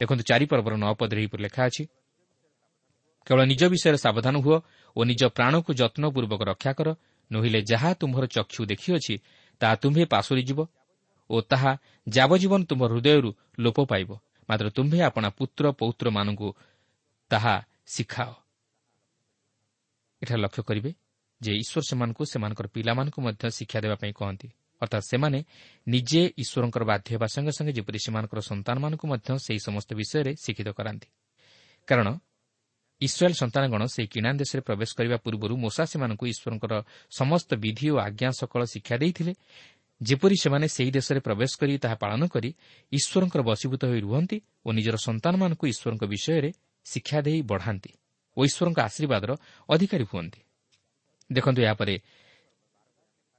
ଦେଖନ୍ତୁ 0.00 0.24
ଚାରିପର୍ବର 0.24 0.74
ନଅ 0.76 0.92
ପଦରେ 0.94 1.20
ଏହିପରି 1.20 1.42
ଲେଖା 1.42 1.62
ଅଛି। 1.64 1.84
କେବଳ 3.26 3.40
ନିଜ 3.44 3.62
ବିଷୟରେ 3.64 3.98
ସାବଧାନ 3.98 4.34
ହୁଅ 4.36 4.58
ଓ 4.96 5.00
ନିଜ 5.04 5.22
ପ୍ରାଣକୁ 5.36 5.70
ଯତ୍ନପୂର୍ବକ 5.74 6.40
ରକ୍ଷା 6.42 6.72
କର। 6.72 6.88
ନୋହିଲେ 7.30 7.60
ଯାହା 7.62 7.90
ତୁମ୍ଭର 7.94 8.24
ଚକ୍ଷୁ 8.26 8.62
ଦେଖିଅଛି 8.66 9.14
ତାହା 9.60 9.74
ତୁମ୍ଭେ 9.76 10.04
ପାଶୋରିଯିବ 10.04 10.60
ଓ 11.30 11.36
ତାହା 11.40 11.72
ଯାବଜୀବନ 12.08 12.60
ତୁମ୍ଭ 12.64 12.82
ହୃଦୟରୁ 12.90 13.30
ଲୋପ 13.58 13.78
ପାଇବ। 13.86 14.10
ମାତ୍ର 14.48 14.66
ତୁମ୍ଭେ 14.76 14.98
ଆପଣା 15.00 15.28
ପୁତ୍ର 15.38 15.64
ପୌତ୍ରମାନଙ୍କୁ 15.80 16.48
ତାହା 17.30 17.54
ଶିଖାଅ। 17.86 18.32
ଏଠାରେ 20.22 20.40
ଲକ୍ଷ୍ୟ 20.42 20.62
କରିବେ 20.62 20.90
ଯେ 21.40 21.52
ଈଶ୍ୱର 21.62 21.82
ସେମାନଙ୍କୁ 21.88 22.22
ସେମାନଙ୍କର 22.32 22.66
ପିଲାମାନଙ୍କୁ 22.74 23.18
ମଧ୍ୟ 23.26 23.44
ଶିକ୍ଷା 23.58 23.78
ଦେବା 23.80 23.96
ପାଇଁ 24.02 24.12
କହନ୍ତି। 24.12 24.48
ଅର୍ଥାତ୍ 24.82 25.04
ସେମାନେ 25.10 25.38
ନିଜେ 25.88 26.22
ଈଶ୍ୱରଙ୍କର 26.42 26.82
ବାଧ୍ୟ 26.84 27.08
ହେବା 27.14 27.26
ସଙ୍ଗେ 27.34 27.52
ସଙ୍ଗେ 27.58 27.72
ଯେପରି 27.78 27.98
ସେମାନଙ୍କର 28.06 28.40
ସନ୍ତାନମାନଙ୍କୁ 28.40 29.04
ମଧ୍ୟ 29.12 29.28
ସେହି 29.46 29.60
ସମସ୍ତ 29.68 29.90
ବିଷୟରେ 30.00 30.32
ଶିକ୍ଷିତ 30.44 30.68
କରାନ୍ତି। 30.78 31.08
କାରଣ 31.88 32.08
ଇସ୍ରାଏଲ୍ 33.00 33.36
ସନ୍ତାନଗଣ 33.42 33.82
ସେହି 33.94 34.08
କିଣା 34.14 34.30
ଦେଶରେ 34.32 34.60
ପ୍ରବେଶ 34.68 34.90
କରିବା 34.98 35.16
ପୂର୍ବରୁ 35.24 35.54
ମୋଷା 35.56 35.84
ସେମାନଙ୍କୁ 35.92 36.24
ଈଶ୍ୱରଙ୍କର 36.32 36.74
ସମସ୍ତ 37.10 37.50
ବିଧି 37.64 37.86
ଓ 37.90 37.96
ଆଜ୍ଞା 37.96 38.30
ସକଳ 38.40 38.60
ଶିକ୍ଷା 38.72 38.96
ଦେଇଥିଲେ। 39.02 39.32
ଯେପରି 40.00 40.36
ସେମାନେ 40.36 40.66
ସେହି 40.68 40.90
ଦେଶରେ 40.90 41.20
ପ୍ରବେଶ 41.20 41.52
କରି 41.60 41.72
ତାହା 41.78 41.96
ପାଳନ 42.04 42.22
କରି 42.28 42.50
ଈଶ୍ୱରଙ୍କର 42.92 43.40
ବଶୀଭୂତ 43.42 43.82
ହୋଇ 43.84 44.00
ରୁହନ୍ତି 44.00 44.36
ଓ 44.66 44.68
ନିଜର 44.72 44.96
ସନ୍ତାନମାନଙ୍କୁ 44.96 45.64
ଈଶ୍ୱରଙ୍କ 45.72 46.04
ବିଷୟରେ 46.12 46.50
ଶିକ୍ଷା 46.84 47.18
ଦେଇ 47.26 47.40
ବଢ଼ାନ୍ତି 47.42 47.92
ଓ 48.36 48.40
ଈଶ୍ୱରଙ୍କ 48.48 48.78
ଆଶୀର୍ବାଦର 48.88 49.30
ଅଧିକାରୀ 49.68 50.04
ହୁଅନ୍ତି। 50.12 50.40
ଦେଖନ୍ତୁ 51.30 51.60
ଏହାପରେ 51.62 51.94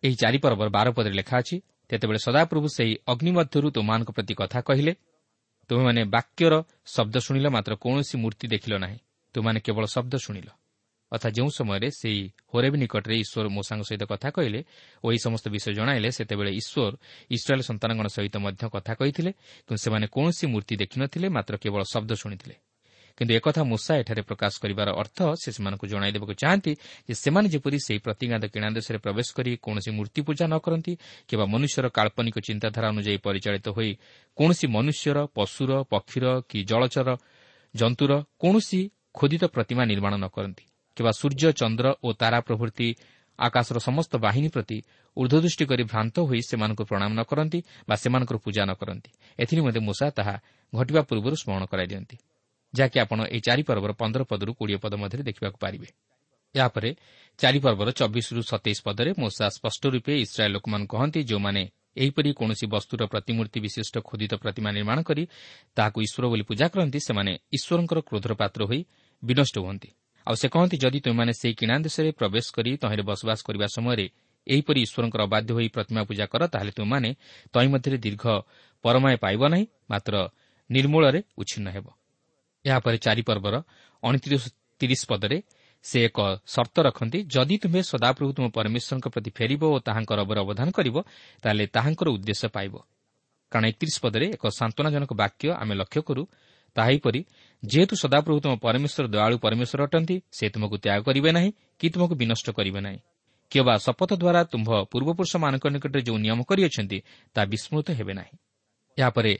ଏହି 0.04 0.16
ଚାରିପର୍ବର 0.22 0.68
ବାର 0.78 0.88
ପଦରେ 0.98 1.16
ଲେଖା 1.20 1.36
ଅଛି 1.42 1.56
ତେତେବେଳେ 1.90 2.20
ସଦାପ୍ରଭୁ 2.28 2.68
ସେହି 2.78 2.94
ଅଗ୍ନି 3.12 3.32
ମଧ୍ୟରୁ 3.38 3.68
ତୁମମାନଙ୍କ 3.76 4.10
ପ୍ରତି 4.18 4.34
କଥା 4.42 4.60
କହିଲେ 4.68 4.94
ତୁମେମାନେ 5.70 6.02
ବାକ୍ୟର 6.16 6.54
ଶବ୍ଦ 6.86 7.16
ଶୁଣିଲ 7.26 7.48
ମାତ୍ର 7.56 7.74
କୌଣସି 7.84 8.16
ମୂର୍ତ୍ତି 8.24 8.46
ଦେଖିଲ 8.54 8.74
ନାହିଁ 8.84 9.00
ତୁମମାନେ 9.36 9.60
କେବଳ 9.66 9.84
ଶବ୍ଦ 9.96 10.14
ଶୁଣିଲ। 10.26 10.50
ଅର୍ଥାତ୍ 11.12 11.36
ଯେଉଁ 11.38 11.50
ସମୟରେ 11.60 11.88
ସେହି 12.00 12.22
ହୋରେବ 12.52 12.74
ନିକଟରେ 12.82 13.16
ଈଶ୍ୱର 13.24 13.48
ମୂଷାଙ୍କ 13.56 13.84
ସହିତ 13.90 14.04
କଥା 14.12 14.30
କହିଲେ 14.36 14.60
ଓ 15.04 15.08
ଏହି 15.12 15.20
ସମସ୍ତ 15.26 15.46
ବିଷୟ 15.56 15.72
ଜଣାଇଲେ 15.80 16.10
ସେତେବେଳେ 16.18 16.52
ଈଶ୍ୱର 16.62 16.94
ଇସ୍ରାଏଲ୍ 17.36 17.66
ସନ୍ତାନଗଣ 17.70 18.08
ସହିତ 18.16 18.36
ମଧ୍ୟ 18.46 18.64
କଥା 18.76 18.94
କହିଥିଲେ 19.00 19.32
କିନ୍ତୁ 19.68 19.82
ସେମାନେ 19.86 20.06
କୌଣସି 20.16 20.46
ମୂର୍ତ୍ତି 20.54 20.76
ଦେଖିନଥିଲେ 20.82 21.28
ମାତ୍ର 21.36 21.54
କେବଳ 21.64 21.82
ଶବ୍ଦ 21.94 22.12
ଶୁଣିଥିଲେ। 22.22 22.56
କିନ୍ତୁ 23.18 23.34
ଏକଥା 23.40 23.62
ମୂଷା 23.64 23.94
ଏଠାରେ 24.02 24.22
ପ୍ରକାଶ 24.30 24.54
କରିବାର 24.64 24.90
ଅର୍ଥ 25.02 25.18
ସେ 25.42 25.50
ସେମାନଙ୍କୁ 25.56 25.86
ଜଣାଇ 25.92 26.12
ଦେବାକୁ 26.16 26.34
ଚାହାନ୍ତି 26.42 26.72
ଯେ 27.08 27.14
ସେମାନେ 27.24 27.48
ଯେପରି 27.54 27.78
ସେହି 27.86 28.00
ପ୍ରତିଜ୍ଞାତ 28.06 28.44
କିଣା 28.54 28.68
ଦେଶରେ 28.78 28.98
ପ୍ରବେଶ 29.06 29.28
କରି 29.38 29.52
କୌଣସି 29.66 29.90
ମୂର୍ତ୍ତି 29.98 30.22
ପୂଜା 30.28 30.46
ନ 30.48 30.56
କରନ୍ତି 30.66 30.94
କିମ୍ବା 31.30 31.46
ମନୁଷ୍ୟର 31.54 31.86
କାଳ୍ପନିକ 31.98 32.36
ଚିନ୍ତାଧାରା 32.48 32.88
ଅନୁଯାୟୀ 32.94 33.20
ପରିଚାଳିତ 33.28 33.68
ହୋଇ 33.76 33.92
କୌଣସି 34.38 34.66
ମନୁଷ୍ୟର 34.76 35.18
ପଶୁର 35.38 35.72
ପକ୍ଷୀର 35.92 36.26
କି 36.50 36.60
ଜଳଚର 36.70 37.10
ଜନ୍ତୁର 37.74 38.12
କୌଣସି 38.42 38.82
ଖୋଦିତ 39.18 39.44
ପ୍ରତିମା 39.56 39.84
ନିର୍ମାଣ 39.92 40.14
ନ 40.18 40.26
କରନ୍ତି 40.36 40.64
କିମ୍ବା 40.98 41.12
ସୂର୍ଯ୍ୟ 41.20 41.50
ଚନ୍ଦ୍ର 41.60 41.88
ଓ 42.06 42.08
ତାରା 42.22 42.40
ପ୍ରଭୃତି 42.48 42.88
ଆକାଶର 43.40 43.78
ସମସ୍ତ 43.80 44.14
ବାହିନୀ 44.26 44.50
ପ୍ରତି 44.54 44.78
ଉର୍ଦ୍ଧ୍ୱଦୃଷ୍ଟି 45.18 45.64
କରି 45.66 45.84
ଭ୍ରାନ୍ତ 45.84 46.16
ହୋଇ 46.30 46.42
ସେମାନଙ୍କୁ 46.50 46.84
ପ୍ରଣାମ 46.86 47.12
ନ 47.18 47.22
କରନ୍ତି 47.26 47.60
ବା 47.90 47.96
ସେମାନଙ୍କର 47.96 48.38
ପୂଜା 48.38 48.62
ନ 48.66 48.72
କରନ୍ତି। 48.78 49.10
ଏଥିନିମନ୍ତେ 49.40 49.80
ମୂଷା 49.88 50.08
ତାହା 50.18 50.36
ଘଟିବା 50.74 51.02
ପୂର୍ବରୁ 51.10 51.36
ସ୍ମରଣ 51.42 51.64
କରାଇ 51.72 51.88
ଦିଅନ୍ତି। 51.92 52.16
ଯାହାକି 52.74 52.98
ଆପଣ 53.04 53.20
ଏହି 53.34 53.42
ଚାରି 53.48 53.64
ପର୍ବର 53.70 53.92
ପନ୍ଦର 54.02 54.22
ପଦରୁ 54.32 54.52
କୋଡ଼ିଏ 54.60 54.80
ପଦ 54.84 54.94
ମଧ୍ୟରେ 55.02 55.24
ଦେଖିବାକୁ 55.30 55.58
ପାରିବେ। 55.64 55.88
ଏହାପରେ 56.56 56.90
ଚାରିପର୍ବର 57.40 57.90
ଚବିଶରୁ 58.00 58.42
ସତେଇଶ 58.52 58.80
ପଦରେ 58.88 59.12
ମୋସା 59.22 59.46
ସ୍ପଷ୍ଟ 59.56 59.84
ରୂପେ 59.94 60.14
ଇସ୍ରାଏଲ୍ 60.26 60.54
ଲୋକମାନଙ୍କୁ 60.56 60.94
କହନ୍ତି 60.94 61.20
ଯେଉଁମାନେ 61.30 61.64
ଏହିପରି 62.02 62.30
କୌଣସି 62.40 62.66
ବସ୍ତୁର 62.74 63.02
ପ୍ରତିମୂର୍ତ୍ତି 63.14 63.60
ବିଶିଷ୍ଟ 63.66 63.96
ଖୋଦିତ 64.08 64.34
ପ୍ରତିମା 64.44 64.70
ନିର୍ମାଣ 64.78 64.98
କରି 65.10 65.24
ତାହାକୁ 65.76 65.98
ଈଶ୍ୱର 66.06 66.24
ବୋଲି 66.32 66.44
ପୂଜା 66.50 66.66
କରନ୍ତି 66.74 67.00
ସେମାନେ 67.08 67.34
ଈଶ୍ୱରଙ୍କର 67.58 68.00
କ୍ରୋଧର 68.08 68.34
ପାତ୍ର 68.42 68.62
ହୋଇ 68.70 68.82
ବିନଷ୍ଟ 69.24 69.56
ହୁଅନ୍ତି। 69.64 69.90
ଆଉ 70.28 70.36
ସେ 70.42 70.48
କହନ୍ତି 70.54 70.76
ଯଦି 70.84 71.00
ତୁମେମାନେ 71.06 71.34
ସେହି 71.42 71.56
କିଣା 71.60 71.76
ଦେଶରେ 71.86 72.10
ପ୍ରବେଶ 72.20 72.46
କରି 72.56 72.72
ତହିଁରେ 72.82 73.04
ବସବାସ 73.10 73.40
କରିବା 73.48 73.68
ସମୟରେ 73.76 74.06
ଏହିପରି 74.48 74.80
ଈଶ୍ୱରଙ୍କର 74.86 75.22
ଅବାଧ୍ୟ 75.28 75.52
ହୋଇ 75.58 75.68
ପ୍ରତିମା 75.76 76.02
ପୂଜା 76.10 76.26
କର 76.32 76.42
ତାହେଲେ 76.54 76.72
ତୁମମାନେ 76.78 77.10
ତହିଁ 77.54 77.68
ମଧ୍ୟରେ 77.74 77.98
ଦୀର୍ଘ 78.06 78.24
ପରମାୟ 78.84 79.16
ପାଇବ 79.24 79.42
ନାହିଁ 79.54 79.66
ମାତ୍ର 79.92 80.14
ନିର୍ମୂଳରେ 80.70 81.20
ଉଚ୍ଛିନ୍ନ 81.42 81.68
ହେବ। 81.76 81.86
ଏହାପରେ 82.66 82.98
ଚାରିପର୍ବର 83.06 83.56
ଅଣତିରିଶ 84.04 84.44
ତିରିଶ 84.82 85.02
ପଦରେ 85.12 85.38
ସେ 85.86 85.98
ଏକ 86.08 86.18
ସର୍ତ୍ତ 86.46 86.78
ରଖନ୍ତି। 86.88 87.20
ଯଦି 87.34 87.56
ତୁମେ 87.64 87.80
ସଦାପ୍ରଭୁ 87.92 88.32
ତୁମ 88.38 88.46
ପରମେଶ୍ୱରଙ୍କ 88.58 89.08
ପ୍ରତି 89.14 89.30
ଫେରିବ 89.38 89.62
ଓ 89.74 89.78
ତାହାଙ୍କର 89.88 90.20
ଅବର 90.26 90.38
ଅବଦାନ 90.46 90.68
କରିବ 90.78 90.96
ତାହେଲେ 91.44 91.66
ତାହାଙ୍କର 91.76 92.08
ଉଦ୍ଦେଶ୍ୟ 92.16 92.48
ପାଇବ। 92.56 92.74
କାରଣ 93.52 93.64
ଏକତିରିଶ 93.72 93.98
ପଦରେ 94.04 94.26
ଏକ 94.36 94.44
ସାନ୍ତ୍ୱନାଜନକ 94.60 95.12
ବାକ୍ୟ 95.22 95.46
ଆମେ 95.62 95.74
ଲକ୍ଷ୍ୟ 95.82 96.02
କରୁ 96.08 96.24
ତାହାହିପରି 96.76 97.22
ଯେହେତୁ 97.64 97.94
ସଦାପ୍ରଭୁ 98.04 98.38
ତୁମ 98.44 98.54
ପରମେଶ୍ୱର 98.66 99.06
ଦୟାଳୁ 99.14 99.36
ପରମେଶ୍ୱର 99.46 99.80
ଅଟନ୍ତି 99.88 100.16
ସେ 100.38 100.46
ତୁମକୁ 100.54 100.76
ତ୍ୟାଗ 100.84 101.00
କରିବେ 101.08 101.30
ନାହିଁ 101.38 101.50
କି 101.80 101.88
ତୁମକୁ 101.94 102.14
ବିନଷ୍ଟ 102.22 102.48
କରିବେ 102.58 102.82
ନାହିଁ। 102.88 103.00
କିମ୍ବା 103.52 103.74
ଶପଥ 103.86 104.12
ଦ୍ୱାରା 104.22 104.42
ତୁମ୍ଭ 104.52 104.70
ପୂର୍ବପୁରୁଷମାନଙ୍କ 104.92 105.66
ନିକଟରେ 105.76 106.02
ଯେଉଁ 106.08 106.18
ନିୟମ 106.26 106.40
କରିଅଛନ୍ତି 106.50 106.98
ତାହା 107.36 107.46
ବିସ୍ମୃତ 107.52 107.88
ହେବେ 108.00 108.14
ନାହିଁ। 108.20 108.34
ଏହାପରେ 108.98 109.34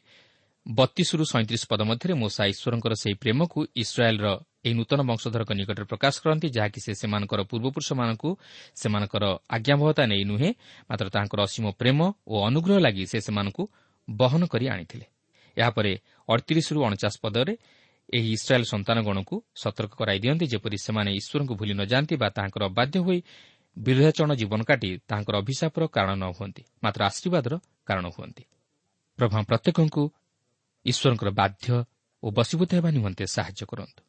ବତିଶରୁ 0.66 1.24
ସଇଁତିରିଶ 1.26 1.64
ପଦ 1.68 1.82
ମଧ୍ୟରେ 1.90 2.14
ମୋସା 2.14 2.44
ଈଶ୍ୱରଙ୍କର 2.54 2.94
ସେହି 2.94 3.16
ପ୍ରେମକୁ 3.24 3.60
ଇସ୍ରାଏଲ୍ର 3.76 4.28
ଏହି 4.66 4.74
ନୂତନ 4.78 5.00
ବଂଶଧରଙ୍କ 5.10 5.52
ନିକଟରେ 5.60 5.86
ପ୍ରକାଶ 5.92 6.16
କରନ୍ତି 6.24 6.48
ଯାହାକି 6.58 6.80
ସେ 6.86 6.92
ସେମାନଙ୍କର 7.02 7.42
ପୂର୍ବପୁରୁଷମାନଙ୍କୁ 7.52 8.30
ସେମାନଙ୍କର 8.82 9.24
ଆଜ୍ଞାବହତା 9.56 10.04
ନେଇ 10.12 10.24
ନୁହେଁ 10.32 10.50
ମାତ୍ର 10.90 11.06
ତାହାଙ୍କର 11.14 11.40
ଅସୀମ 11.48 11.66
ପ୍ରେମ 11.82 12.00
ଓ 12.28 12.36
ଅନୁଗ୍ରହ 12.50 12.78
ଲାଗି 12.86 13.04
ସେ 13.12 13.18
ସେମାନଙ୍କୁ 13.28 13.64
ବହନ 14.08 14.42
କରି 14.54 14.66
ଆଣିଥିଲେ। 14.74 15.06
ଏହାପରେ 15.58 15.92
ଅଡ଼ତିରିଶରୁ 16.30 16.80
ଅଣଚାଶ 16.88 17.14
ପଦରେ 17.24 17.54
ଏହି 18.10 18.30
ଇସ୍ରାଏଲ୍ 18.38 18.68
ସନ୍ତାନଗଣକୁ 18.74 19.36
ସତର୍କ 19.62 19.94
କରାଇ 20.00 20.20
ଦିଅନ୍ତି 20.24 20.46
ଯେପରି 20.54 20.78
ସେମାନେ 20.86 21.10
ଈଶ୍ୱରଙ୍କୁ 21.20 21.54
ଭୁଲି 21.60 21.74
ନ 21.74 21.82
ଯାଆନ୍ତି 21.92 22.16
ବା 22.22 22.28
ତାହାଙ୍କର 22.38 22.64
ଅବାଧ୍ୟ 22.72 22.98
ହୋଇ 23.06 23.20
ବିରୋଧାଚରଣ 23.78 24.32
ଜୀବନ 24.42 24.62
କାଟି 24.70 24.90
ତାହାଙ୍କର 25.10 25.36
ଅଭିଶାପର 25.44 25.84
କାରଣ 25.96 26.14
ନ 26.22 26.26
ହୁଅନ୍ତି 26.38 26.64
ମାତ୍ର 26.84 27.02
ଆଶୀର୍ବାଦର 27.10 27.54
କାରଣ 27.88 28.06
ହୁଅନ୍ତି। 28.16 28.44
ପ୍ରଭା 29.20 29.40
ପ୍ରତ୍ୟେକଙ୍କୁ 29.50 30.04
ଈଶ୍ୱରଙ୍କର 30.86 31.30
ବାଧ୍ୟ 31.32 31.84
ଓ 32.24 32.28
ବଶୀଭୂତ 32.32 32.70
ହେବା 32.74 32.90
ନିମନ୍ତେ 32.92 33.24
ସାହାଯ୍ୟ 33.28 33.66
କରନ୍ତୁ। 33.66 34.02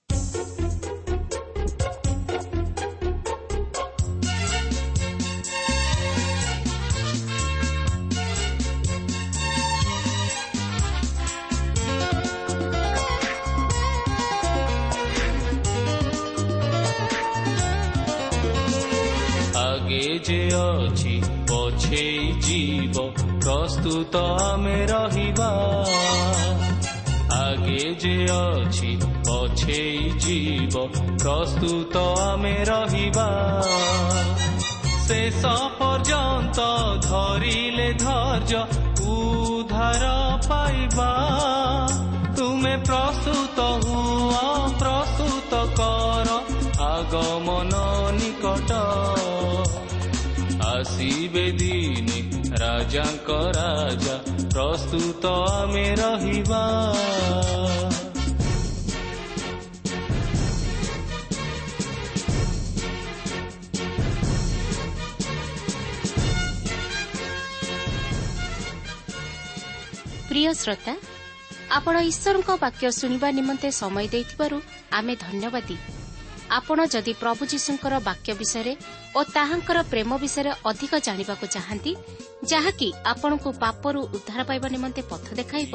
ଯେ 20.23 20.43
ଅଛି 20.55 21.15
ପଛେଇ 21.49 22.33
ଯିବ 22.43 22.97
ପ୍ରସ୍ତୁତ 23.43 24.17
ଆମେ 24.17 24.87
ରହିବା। 24.87 25.51
যে 27.95 28.17
অছি 28.45 28.91
অছেই 29.31 29.99
জীব 30.19 30.75
প্রস্তুত 31.19 31.95
আমি 32.25 32.57
রহিবা 32.65 33.31
শেষ 35.07 35.43
পর্যন্ত 35.79 36.59
ধরিলে 37.05 37.89
ধৈর্য 37.95 38.53
উদ্ধার 39.13 40.03
পাইবা 40.49 41.13
তুমি 42.37 42.75
প্রস্তুত 42.87 43.59
হুয়া 43.83 44.49
প্রস্তুত 44.79 45.53
কর 45.77 46.29
আগমন 46.93 47.73
নিকট 48.13 48.71
আসিবে 50.73 51.47
দিন 51.59 52.07
রাজাঙ্ক 52.63 53.29
রাজ 53.57 54.02
ପ୍ରସ୍ତୁତ 54.53 55.25
ଆମେ 55.59 55.85
ରହିବା। 55.97 56.63
ପ୍ରିୟ 70.29 70.53
ଶ୍ରୋତା 70.53 70.95
ଆପଣ 71.71 71.95
ଈଶ୍ୱରଙ୍କ 72.11 72.51
ବାକ୍ୟ 72.61 72.91
ଶୁଣିବା 72.91 73.29
ନିମନ୍ତେ 73.31 73.69
ସମୟ 73.71 74.07
ଦେଇଥିବାରୁ 74.09 74.59
ଆମେ 74.93 75.15
ଧନ୍ୟବାଦୀ। 75.17 75.77
ଆପଣ 76.57 76.79
ଯଦି 76.95 77.13
ପ୍ରଭୁ 77.21 77.43
ଯୀଶୁଙ୍କର 77.53 77.95
ବାକ୍ୟ 78.09 78.33
ବିଷୟରେ 78.41 78.73
ଓ 79.17 79.21
ତାହାଙ୍କର 79.37 79.79
ପ୍ରେମ 79.93 80.11
ବିଷୟରେ 80.23 80.51
ଅଧିକ 80.71 80.93
ଜାଣିବାକୁ 81.07 81.47
ଚାହାନ୍ତି 81.55 81.93
ଯାହାକି 82.53 82.89
ଆପଣଙ୍କୁ 83.13 83.51
ପାପରୁ 83.63 84.01
ଉଦ୍ଧାର 84.17 84.41
ପାଇବା 84.49 84.69
ନିମନ୍ତେ 84.75 85.03
ପଥ 85.13 85.27
ଦେଖାଇବ 85.41 85.73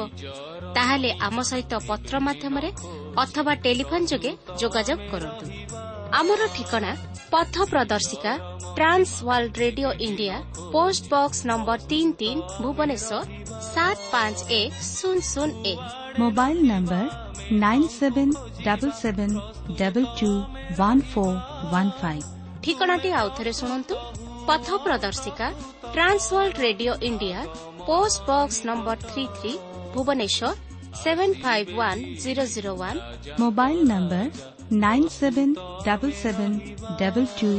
ତାହେଲେ 0.76 1.10
ଆମ 1.26 1.36
ସହିତ 1.50 1.72
ପତ୍ର 1.88 2.14
ମାଧ୍ୟମରେ 2.26 2.70
ଅଥବା 3.22 3.52
ଟେଲିଫୋନ୍ 3.64 4.08
ଯୋଗେ 4.12 4.32
ଯୋଗାଯୋଗ 4.60 5.00
କରନ୍ତୁ। 5.12 5.46
ଆମର 6.08 6.44
ଠିକଣା 6.56 6.90
ପଥ 7.32 7.54
ପ୍ରଦର୍ଶିକା 7.70 8.32
Trans 8.76 9.10
World 9.26 9.54
Radio 9.62 9.88
India 10.06 10.36
post 10.74 11.04
box 11.12 11.40
number 11.50 11.78
ତିନି 11.90 12.12
ତିନି 12.20 12.40
ଭୁବନେଶ୍ୱର 12.62 13.20
ସାତ 13.66 13.98
ପାଞ୍ଚ 14.12 14.38
ଏକ 14.58 14.72
ଶୂନ 14.88 15.16
ଶୂନ 15.32 15.50
ଏକ। 15.72 15.80
Mobile 16.20 16.58
number 16.70 17.04
nine 17.64 17.88
seven 17.98 18.32
double 18.66 18.94
seven 19.00 19.34
double 19.80 20.08
two 20.18 20.30
one 20.78 21.02
four 21.10 21.36
one 21.72 21.92
five. 22.00 22.24
ଠିକଣାଟି 22.64 23.10
ଆଉଥରେ 23.20 23.52
ଶୁଣନ୍ତୁ। 23.60 23.94
ପଥ 24.48 24.66
ପ୍ରଦର୍ଶିକା 24.84 25.46
Trans World 25.94 26.56
Radio 26.66 26.92
India 27.08 27.38
post 27.88 28.18
box 28.28 28.58
number 28.68 28.98
three 29.10 29.24
three 29.36 29.52
Bhubaneswar 29.94 30.67
seven 31.00 31.34
five 31.42 31.68
one 31.72 32.00
zero 32.22 32.44
zero 32.54 32.72
one 32.76 32.98
mobile 33.40 33.78
number 33.90 34.24
nine 34.78 35.08
seven 35.10 35.54
double 35.86 36.16
seven 36.22 36.56
double 37.00 37.28
two 37.38 37.50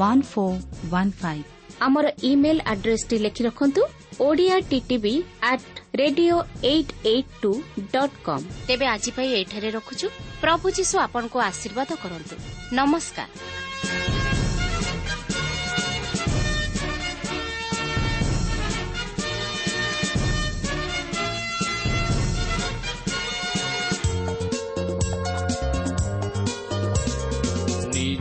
one 0.00 0.24
four 0.30 0.58
one 0.92 1.12
five 1.20 1.44
ଆମର 1.80 2.06
email 2.24 2.60
ଆଡ୍ରେସ୍ଟି 2.72 3.16
ଲେଖି 3.24 3.42
ରଖନ୍ତୁ 3.44 3.82
Odia 4.20 4.56
TTV 4.70 5.14
at 5.50 5.68
radio 5.96 6.36
eight 6.64 6.92
eight 7.06 7.32
two 7.42 7.52
dot 7.92 8.16
com 8.24 8.48
ତେବେ 8.66 8.86
ଆଜି 8.94 9.10
ପାଇଁ 9.16 9.30
ଏଠାରେ 9.40 9.70
ରଖୁଛୁ 9.76 10.06
ପ୍ରଭୁ 10.42 10.66
ଯୀଶୁ 10.78 10.94
ଆପଣଙ୍କୁ 11.06 11.38
ଆଶୀର୍ବାଦ 11.44 11.90
କରନ୍ତୁ 12.02 12.34
ନମସ୍କାର 12.74 14.17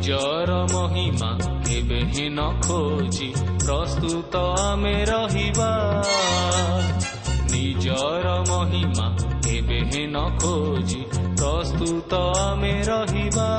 ନିଜର 0.07 0.51
ମହିମା 0.71 1.29
କେବେ 1.67 1.97
ହିଁ 2.11 2.29
ନ 2.29 2.39
ଖୋଜି 2.61 3.27
ପ୍ରସ୍ତୁତ 3.63 4.35
ଆମେ 4.59 4.93
ରହିବା। 5.05 5.71
ନିଜର 7.51 8.27
ମହିମା 8.49 9.07
କେବେ 9.45 9.79
ହିଁ 9.89 10.03
ନ 10.07 10.17
ଖୋଜି 10.39 11.01
ପ୍ରସ୍ତୁତ 11.39 12.13
ଆମେ 12.37 12.71
ରହିବା। 12.87 13.49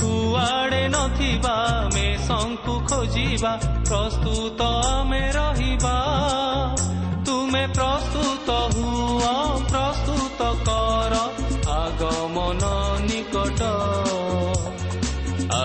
କୁଆଡ଼େ 0.00 0.84
ନଥିବା 0.88 1.56
ଆମେ 1.82 2.08
ଶଙ୍କୁ 2.28 2.74
ଖୋଜିବା 2.90 3.52
ପ୍ରସ୍ତୁତ 3.88 4.60
ଆମେ 4.94 5.24
ରହିବା। 5.32 5.96
ତୁମେ 7.26 7.66
ପ୍ରସ୍ତୁତ 7.74 8.48
ହୁଅ 8.76 9.07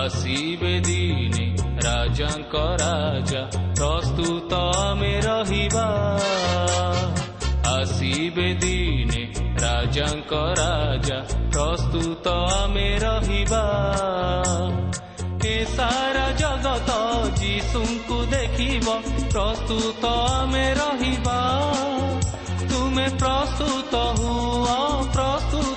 আসিবে 0.04 0.74
দিনে 0.80 1.46
রাজাঙ্ক 1.86 2.54
রাজা 2.82 3.42
প্রস্তুত 3.78 4.52
আমি 4.80 5.12
রহিবা 5.26 5.88
আসিবে 7.76 8.48
দিনে 8.62 9.22
রাজাঙ্ক 9.64 10.30
রাজা 10.60 11.18
প্রস্তুত 11.52 12.26
আমি 12.54 12.88
রহিবা 13.04 13.64
ଏ 15.46 15.56
ସାରା 15.76 16.26
ଜଗତ 16.40 16.90
ଯୀଶୁଙ୍କୁ 17.40 18.18
ଦେଖିବ 18.34 18.86
ପ୍ରସ୍ତୁତ 19.32 20.02
ଆମେ 20.32 20.66
ରହିବା 20.78 21.38
ତୁମେ 22.70 23.06
ପ୍ରସ୍ତୁତ 23.20 23.94
ହୁଅ 24.18 24.78
ପ୍ରସ୍ତୁତ 25.16 25.73